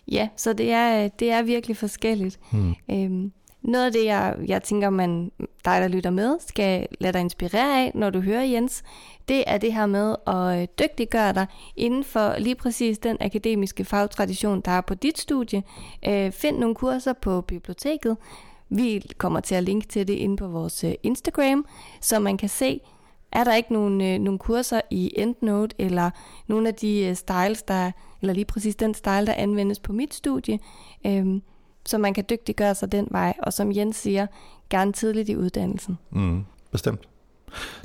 Ja, 0.09 0.29
så 0.37 0.53
det 0.53 0.73
er, 0.73 1.09
det 1.09 1.31
er 1.31 1.43
virkelig 1.43 1.77
forskelligt. 1.77 2.41
Hmm. 2.51 2.75
Øhm, 2.91 3.33
noget 3.65 3.87
af 3.87 3.93
det, 3.93 4.05
jeg, 4.05 4.37
jeg 4.47 4.63
tænker, 4.63 4.91
man, 4.91 5.33
dig 5.39 5.81
der 5.81 5.89
lytter 5.89 6.11
med, 6.11 6.37
skal 6.47 6.87
lade 7.01 7.13
dig 7.13 7.21
inspirere 7.21 7.85
af, 7.85 7.93
når 7.95 8.11
du 8.11 8.21
hører 8.21 8.43
Jens, 8.43 8.85
det 9.29 9.45
er 9.47 9.59
det 9.59 9.73
her 9.73 9.87
med 9.87 10.17
at 10.27 10.61
øh, 10.61 10.69
dygtiggøre 10.79 11.33
dig 11.33 11.47
inden 11.77 12.05
for 12.05 12.39
lige 12.39 12.55
præcis 12.55 12.99
den 12.99 13.17
akademiske 13.21 13.85
fagtradition, 13.85 14.61
der 14.61 14.71
er 14.71 14.81
på 14.81 14.95
dit 14.95 15.19
studie. 15.19 15.63
Øh, 16.09 16.33
find 16.33 16.59
nogle 16.59 16.75
kurser 16.75 17.13
på 17.13 17.41
biblioteket. 17.41 18.17
Vi 18.69 19.03
kommer 19.19 19.41
til 19.41 19.55
at 19.55 19.63
linke 19.63 19.87
til 19.87 20.09
det 20.09 20.15
inde 20.15 20.37
på 20.37 20.49
vores 20.49 20.85
øh, 20.85 20.93
Instagram, 21.03 21.67
så 22.01 22.19
man 22.19 22.37
kan 22.37 22.49
se, 22.49 22.81
er 23.33 23.45
der 23.45 23.55
ikke 23.55 23.73
nogen, 23.73 24.01
øh, 24.01 24.19
nogle 24.19 24.39
kurser 24.39 24.81
i 24.91 25.13
EndNote, 25.17 25.77
eller 25.79 26.11
nogle 26.47 26.69
af 26.69 26.75
de 26.75 27.05
øh, 27.05 27.17
styles, 27.17 27.63
der, 27.63 27.91
eller 28.21 28.35
lige 28.35 28.45
præcis 28.45 28.77
den 28.77 28.95
style, 28.95 29.27
der 29.27 29.33
anvendes 29.33 29.81
på 29.81 29.93
mit 29.93 30.15
studie, 30.15 30.59
øh, 31.07 31.41
så 31.87 31.99
man 31.99 32.15
kan 32.15 32.25
dygtiggøre 32.31 32.75
sig 32.75 32.93
den 32.93 33.09
vej, 33.11 33.35
og 33.43 33.53
som 33.53 33.73
Jens 33.73 33.97
siger, 33.97 34.27
gerne 34.71 34.93
tidligt 34.93 35.29
i 35.29 35.37
uddannelsen. 35.37 35.99
Mm, 36.11 36.45
bestemt. 36.71 37.01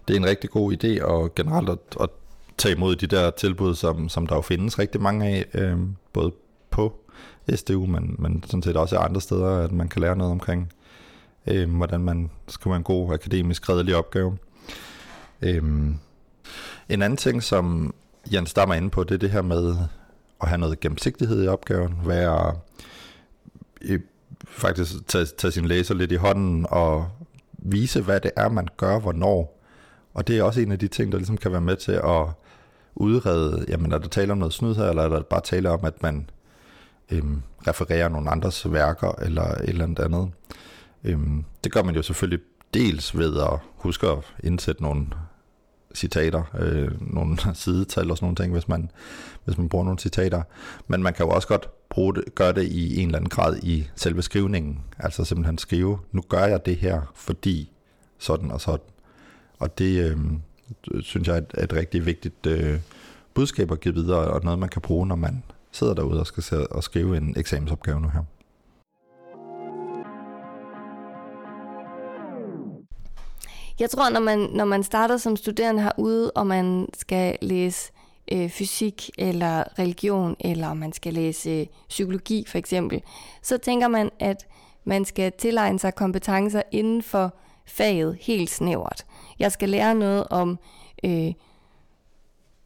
Det 0.07 0.13
er 0.13 0.17
en 0.17 0.25
rigtig 0.25 0.49
god 0.49 0.73
idé, 0.73 1.03
og 1.03 1.35
generelt 1.35 1.69
at, 1.69 1.79
at 2.01 2.09
tage 2.57 2.75
imod 2.75 2.95
de 2.95 3.07
der 3.07 3.31
tilbud, 3.31 3.75
som, 3.75 4.09
som 4.09 4.27
der 4.27 4.35
jo 4.35 4.41
findes 4.41 4.79
rigtig 4.79 5.01
mange 5.01 5.25
af, 5.27 5.45
øh, 5.53 5.77
både 6.13 6.31
på 6.69 6.93
SDU, 7.55 7.85
men, 7.85 8.15
men 8.19 8.43
sådan 8.47 8.63
set 8.63 8.77
også 8.77 8.97
andre 8.97 9.21
steder, 9.21 9.57
at 9.57 9.71
man 9.71 9.87
kan 9.87 10.01
lære 10.01 10.15
noget 10.15 10.31
omkring, 10.31 10.73
øh, 11.47 11.75
hvordan 11.75 12.01
man 12.01 12.29
skriver 12.47 12.75
en 12.75 12.83
god 12.83 13.13
akademisk 13.13 13.69
redelig 13.69 13.95
opgave. 13.95 14.37
Øh, 15.41 15.63
en 16.89 17.01
anden 17.01 17.17
ting, 17.17 17.43
som 17.43 17.93
Jens 18.33 18.49
Stammer 18.49 18.75
inde 18.75 18.89
på, 18.89 19.03
det 19.03 19.15
er 19.15 19.19
det 19.19 19.31
her 19.31 19.41
med 19.41 19.75
at 20.41 20.47
have 20.47 20.57
noget 20.57 20.79
gennemsigtighed 20.79 21.43
i 21.43 21.47
opgaven, 21.47 21.95
være 22.05 22.55
øh, 23.81 23.99
faktisk 24.47 25.07
tage, 25.07 25.25
tage 25.25 25.51
sin 25.51 25.65
læser 25.65 25.95
lidt 25.95 26.11
i 26.11 26.15
hånden 26.15 26.65
og 26.69 27.09
vise, 27.57 28.01
hvad 28.01 28.19
det 28.19 28.31
er, 28.35 28.49
man 28.49 28.67
gør, 28.77 28.99
hvornår. 28.99 29.59
Og 30.13 30.27
det 30.27 30.37
er 30.37 30.43
også 30.43 30.61
en 30.61 30.71
af 30.71 30.79
de 30.79 30.87
ting, 30.87 31.11
der 31.11 31.17
ligesom 31.17 31.37
kan 31.37 31.51
være 31.51 31.61
med 31.61 31.75
til 31.75 31.91
at 31.91 32.25
udrede, 32.95 33.65
jamen 33.67 33.91
er 33.91 33.97
der 33.97 34.07
tale 34.07 34.31
om 34.31 34.37
noget 34.37 34.53
snyd 34.53 34.75
her, 34.75 34.89
eller 34.89 35.03
er 35.03 35.09
der 35.09 35.21
bare 35.21 35.41
tale 35.41 35.69
om, 35.69 35.85
at 35.85 36.03
man 36.03 36.29
øhm, 37.11 37.41
refererer 37.67 38.09
nogle 38.09 38.29
andres 38.29 38.71
værker, 38.71 39.11
eller 39.21 39.43
et 39.43 39.69
eller 39.69 39.83
andet 39.83 39.99
andet. 39.99 40.31
Øhm, 41.03 41.43
det 41.63 41.71
gør 41.71 41.83
man 41.83 41.95
jo 41.95 42.01
selvfølgelig 42.01 42.39
dels 42.73 43.17
ved 43.17 43.37
at 43.37 43.59
huske 43.75 44.07
at 44.07 44.17
indsætte 44.43 44.83
nogle 44.83 45.07
citater, 45.95 46.43
øh, 46.59 47.13
nogle 47.13 47.37
sidetal 47.53 48.11
og 48.11 48.17
sådan 48.17 48.25
nogle 48.25 48.35
ting, 48.35 48.53
hvis 48.53 48.67
man, 48.67 48.91
hvis 49.45 49.57
man 49.57 49.69
bruger 49.69 49.85
nogle 49.85 49.99
citater. 49.99 50.41
Men 50.87 51.03
man 51.03 51.13
kan 51.13 51.25
jo 51.25 51.31
også 51.31 51.47
godt 51.47 51.69
bruge 51.89 52.15
det, 52.15 52.35
gøre 52.35 52.53
det 52.53 52.63
i 52.63 52.99
en 53.01 53.07
eller 53.07 53.17
anden 53.17 53.29
grad 53.29 53.57
i 53.63 53.89
selve 53.95 54.21
skrivningen. 54.21 54.79
Altså 54.99 55.23
simpelthen 55.23 55.57
skrive, 55.57 55.99
nu 56.11 56.21
gør 56.21 56.45
jeg 56.45 56.65
det 56.65 56.75
her, 56.75 57.01
fordi 57.15 57.71
sådan 58.17 58.51
og 58.51 58.61
sådan. 58.61 58.85
Og 59.59 59.77
det 59.77 60.11
øh, 60.11 60.17
synes 61.01 61.27
jeg 61.27 61.35
er 61.35 61.41
et, 61.41 61.63
et 61.63 61.73
rigtig 61.73 62.05
vigtigt 62.05 62.45
øh, 62.45 62.79
budskab 63.33 63.71
at 63.71 63.79
give 63.79 63.93
videre, 63.93 64.19
og 64.19 64.43
noget 64.43 64.59
man 64.59 64.69
kan 64.69 64.81
bruge, 64.81 65.07
når 65.07 65.15
man 65.15 65.43
sidder 65.71 65.93
derude 65.93 66.19
og 66.19 66.27
skal 66.27 66.67
og 66.71 66.83
skrive 66.83 67.17
en 67.17 67.33
eksamensopgave 67.37 68.01
nu 68.01 68.09
her. 68.09 68.23
Jeg 73.79 73.89
tror, 73.89 74.09
når 74.09 74.19
man, 74.19 74.39
når 74.39 74.65
man 74.65 74.83
starter 74.83 75.17
som 75.17 75.35
studerende 75.35 75.81
herude, 75.81 76.31
og 76.31 76.47
man 76.47 76.89
skal 76.93 77.37
læse 77.41 77.91
øh, 78.31 78.49
fysik 78.49 79.09
eller 79.17 79.79
religion, 79.79 80.35
eller 80.39 80.73
man 80.73 80.93
skal 80.93 81.13
læse 81.13 81.49
øh, 81.49 81.67
psykologi 81.89 82.45
for 82.47 82.57
eksempel, 82.57 83.01
så 83.41 83.57
tænker 83.57 83.87
man, 83.87 84.11
at 84.19 84.47
man 84.83 85.05
skal 85.05 85.31
tilegne 85.31 85.79
sig 85.79 85.95
kompetencer 85.95 86.61
inden 86.71 87.03
for 87.03 87.33
faget 87.65 88.17
helt 88.21 88.49
snævert. 88.49 89.05
Jeg 89.39 89.51
skal 89.51 89.69
lære 89.69 89.95
noget 89.95 90.27
om 90.29 90.59
øh, 91.03 91.33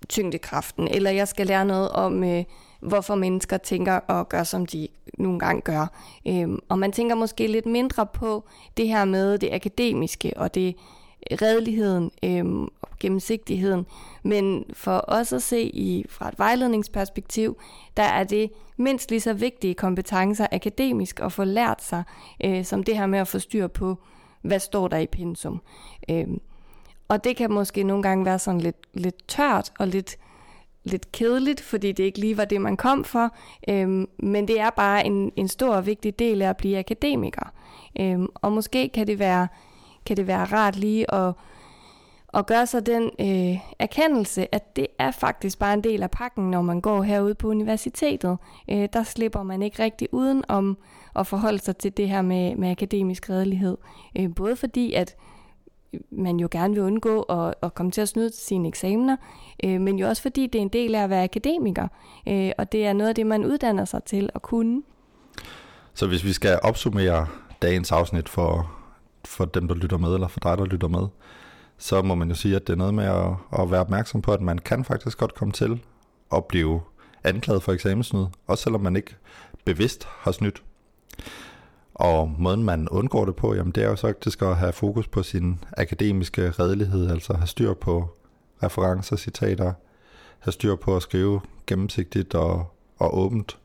tyngdekraften, 0.09 0.87
eller 0.87 1.11
jeg 1.11 1.27
skal 1.27 1.47
lære 1.47 1.65
noget 1.65 1.89
om, 1.89 2.23
øh, 2.23 2.43
hvorfor 2.79 3.15
mennesker 3.15 3.57
tænker 3.57 3.93
og 3.93 4.29
gør, 4.29 4.43
som 4.43 4.65
de 4.65 4.87
nogle 5.17 5.39
gange 5.39 5.61
gør. 5.61 5.87
Øh, 6.27 6.49
og 6.69 6.79
man 6.79 6.91
tænker 6.91 7.15
måske 7.15 7.47
lidt 7.47 7.65
mindre 7.65 8.05
på 8.05 8.43
det 8.77 8.87
her 8.87 9.05
med 9.05 9.37
det 9.37 9.49
akademiske 9.53 10.33
og 10.35 10.55
det 10.55 10.75
redeligheden 11.31 12.11
øhm, 12.23 12.67
gennemsigtigheden. 12.99 13.85
Men 14.23 14.65
for 14.73 15.05
os 15.07 15.33
at 15.33 15.43
se 15.43 15.61
i, 15.61 16.05
fra 16.09 16.27
et 16.27 16.39
vejledningsperspektiv, 16.39 17.57
der 17.97 18.03
er 18.03 18.23
det 18.23 18.51
mindst 18.77 19.09
lige 19.09 19.21
så 19.21 19.33
vigtige 19.33 19.73
kompetencer 19.73 20.47
akademisk 20.51 21.19
at 21.19 21.31
få 21.31 21.43
lært 21.43 21.83
sig, 21.83 22.03
øh, 22.43 22.65
som 22.65 22.83
det 22.83 22.97
her 22.97 23.05
med 23.05 23.19
at 23.19 23.27
få 23.27 23.39
styr 23.39 23.67
på, 23.67 23.97
hvad 24.41 24.59
står 24.59 24.87
der 24.87 24.97
i 24.97 25.07
pensum. 25.07 25.61
Øh, 26.09 26.27
og 27.07 27.23
det 27.23 27.35
kan 27.35 27.51
måske 27.51 27.83
nogle 27.83 28.03
gange 28.03 28.25
være 28.25 28.39
sådan 28.39 28.61
lidt, 28.61 28.87
lidt 28.93 29.27
tørt 29.27 29.71
og 29.79 29.87
lidt, 29.87 30.17
lidt 30.83 31.11
kedeligt, 31.11 31.61
fordi 31.61 31.91
det 31.91 32.03
ikke 32.03 32.19
lige 32.19 32.37
var 32.37 32.45
det, 32.45 32.61
man 32.61 32.77
kom 32.77 33.03
for. 33.03 33.35
Øhm, 33.69 34.07
men 34.17 34.47
det 34.47 34.59
er 34.59 34.69
bare 34.69 35.05
en, 35.05 35.31
en 35.35 35.47
stor 35.47 35.75
og 35.75 35.85
vigtig 35.85 36.19
del 36.19 36.41
af 36.41 36.49
at 36.49 36.57
blive 36.57 36.79
akademiker. 36.79 37.53
Øhm, 37.99 38.27
og 38.35 38.51
måske 38.51 38.89
kan 38.89 39.07
det 39.07 39.19
være, 39.19 39.47
kan 40.05 40.17
det 40.17 40.27
være 40.27 40.45
rart 40.45 40.75
lige 40.75 41.13
at, 41.13 41.33
at 42.33 42.45
gøre 42.45 42.67
sig 42.67 42.85
den 42.85 43.11
øh, 43.19 43.57
erkendelse, 43.79 44.55
at 44.55 44.75
det 44.75 44.87
er 44.99 45.11
faktisk 45.11 45.59
bare 45.59 45.73
en 45.73 45.83
del 45.83 46.03
af 46.03 46.11
pakken, 46.11 46.51
når 46.51 46.61
man 46.61 46.81
går 46.81 47.03
herude 47.03 47.35
på 47.35 47.47
universitetet. 47.47 48.37
Øh, 48.69 48.89
der 48.93 49.03
slipper 49.03 49.43
man 49.43 49.61
ikke 49.61 49.83
rigtig 49.83 50.07
uden 50.11 50.43
om 50.47 50.77
at 51.15 51.27
forholde 51.27 51.59
sig 51.59 51.77
til 51.77 51.97
det 51.97 52.09
her 52.09 52.21
med, 52.21 52.55
med 52.55 52.71
akademisk 52.71 53.29
redelighed. 53.29 53.77
Øh, 54.19 54.35
både 54.35 54.55
fordi, 54.55 54.93
at 54.93 55.15
man 56.11 56.39
jo 56.39 56.47
gerne 56.51 56.73
vil 56.73 56.83
undgå 56.83 57.21
at, 57.21 57.53
at 57.63 57.73
komme 57.73 57.91
til 57.91 58.01
at 58.01 58.09
snyde 58.09 58.29
til 58.29 58.41
sine 58.41 58.67
eksamener, 58.67 59.17
øh, 59.63 59.81
men 59.81 59.99
jo 59.99 60.07
også 60.07 60.21
fordi 60.21 60.47
det 60.47 60.59
er 60.59 60.61
en 60.61 60.69
del 60.69 60.95
af 60.95 61.03
at 61.03 61.09
være 61.09 61.23
akademiker, 61.23 61.87
øh, 62.27 62.51
og 62.57 62.71
det 62.71 62.85
er 62.85 62.93
noget 62.93 63.09
af 63.09 63.15
det, 63.15 63.27
man 63.27 63.45
uddanner 63.45 63.85
sig 63.85 64.03
til 64.03 64.29
at 64.35 64.41
kunne. 64.41 64.81
Så 65.93 66.07
hvis 66.07 66.23
vi 66.23 66.33
skal 66.33 66.59
opsummere 66.63 67.27
dagens 67.61 67.91
afsnit 67.91 68.29
for, 68.29 68.71
for 69.25 69.45
dem, 69.45 69.67
der 69.67 69.75
lytter 69.75 69.97
med, 69.97 70.13
eller 70.13 70.27
for 70.27 70.39
dig, 70.39 70.57
der 70.57 70.65
lytter 70.65 70.87
med, 70.87 71.07
så 71.77 72.01
må 72.01 72.15
man 72.15 72.29
jo 72.29 72.35
sige, 72.35 72.55
at 72.55 72.67
det 72.67 72.73
er 72.73 72.77
noget 72.77 72.93
med 72.93 73.05
at, 73.05 73.61
at 73.61 73.71
være 73.71 73.79
opmærksom 73.79 74.21
på, 74.21 74.31
at 74.31 74.41
man 74.41 74.57
kan 74.57 74.83
faktisk 74.83 75.17
godt 75.17 75.35
komme 75.35 75.51
til 75.51 75.79
at 76.33 76.45
blive 76.45 76.81
anklaget 77.23 77.63
for 77.63 77.71
eksamensnyd, 77.71 78.25
også 78.47 78.63
selvom 78.63 78.81
man 78.81 78.95
ikke 78.95 79.15
bevidst 79.65 80.07
har 80.19 80.31
snydt. 80.31 80.63
Og 81.93 82.35
måden 82.37 82.63
man 82.63 82.89
undgår 82.89 83.25
det 83.25 83.35
på, 83.35 83.55
jamen 83.55 83.71
det 83.71 83.83
er 83.83 83.89
jo 83.89 83.95
faktisk 83.95 84.41
at 84.41 84.57
have 84.57 84.73
fokus 84.73 85.07
på 85.07 85.23
sin 85.23 85.59
akademiske 85.77 86.51
redelighed, 86.51 87.09
altså 87.11 87.33
have 87.33 87.47
styr 87.47 87.73
på 87.73 88.09
referencer, 88.63 89.15
citater, 89.15 89.73
have 90.39 90.51
styr 90.51 90.75
på 90.75 90.95
at 90.95 91.03
skrive 91.03 91.41
gennemsigtigt 91.67 92.35
og, 92.35 92.73
og 92.97 93.17
åbent, 93.17 93.57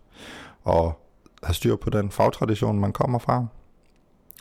og 0.65 1.05
have 1.43 1.55
styr 1.55 1.77
på 1.77 1.91
den 1.91 2.11
fagtradition, 2.11 2.81
man 2.81 2.93
kommer 2.93 3.19
fra. 3.19 3.47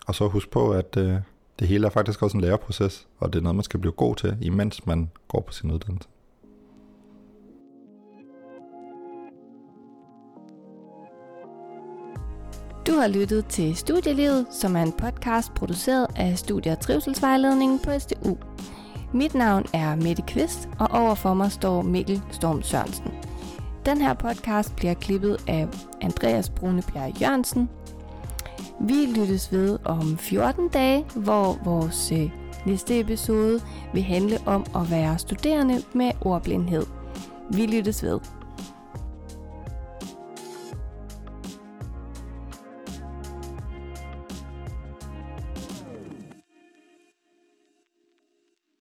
Og 0.07 0.15
så 0.15 0.27
husk 0.27 0.49
på, 0.49 0.71
at 0.71 0.97
øh, 0.97 1.15
det 1.59 1.67
hele 1.67 1.85
er 1.85 1.89
faktisk 1.89 2.23
også 2.23 2.37
en 2.37 2.41
læreproces, 2.41 3.07
og 3.19 3.33
det 3.33 3.39
er 3.39 3.43
noget, 3.43 3.55
man 3.55 3.63
skal 3.63 3.79
blive 3.79 3.91
god 3.91 4.15
til, 4.15 4.37
imens 4.41 4.85
man 4.85 5.09
går 5.27 5.41
på 5.41 5.53
sin 5.53 5.71
uddannelse. 5.71 6.09
Du 12.87 12.91
har 12.91 13.07
lyttet 13.07 13.45
til 13.45 13.75
Studielivet, 13.75 14.47
som 14.51 14.75
er 14.75 14.81
en 14.81 14.91
podcast 14.91 15.53
produceret 15.53 16.07
af 16.15 16.37
Studie- 16.37 16.71
og 16.71 16.79
Trivselsvejledningen 16.79 17.79
på 17.79 17.99
SDU. 17.99 18.37
Mit 19.13 19.33
navn 19.33 19.65
er 19.73 19.95
Mette 19.95 20.23
Kvist, 20.27 20.69
og 20.79 20.87
overfor 20.91 21.33
mig 21.33 21.51
står 21.51 21.81
Mikkel 21.81 22.21
Storm 22.31 22.61
Sørensen. 22.61 23.11
Den 23.85 24.01
her 24.01 24.13
podcast 24.13 24.75
bliver 24.75 24.93
klippet 24.93 25.37
af 25.47 25.67
Andreas 26.01 26.49
Brune 26.49 26.83
Bjerg 26.93 27.21
Jørgensen. 27.21 27.69
Vi 28.79 29.05
lyttes 29.15 29.51
ved 29.51 29.79
om 29.85 30.17
14 30.17 30.67
dage, 30.67 31.05
hvor 31.15 31.59
vores 31.65 32.11
øh, 32.11 32.29
næste 32.65 32.99
episode 32.99 33.61
vil 33.93 34.03
handle 34.03 34.37
om 34.45 34.65
at 34.75 34.91
være 34.91 35.17
studerende 35.17 35.81
med 35.93 36.11
ordblindhed. 36.21 36.85
Vi 37.49 37.65
lyttes 37.65 38.03
ved. 38.03 38.19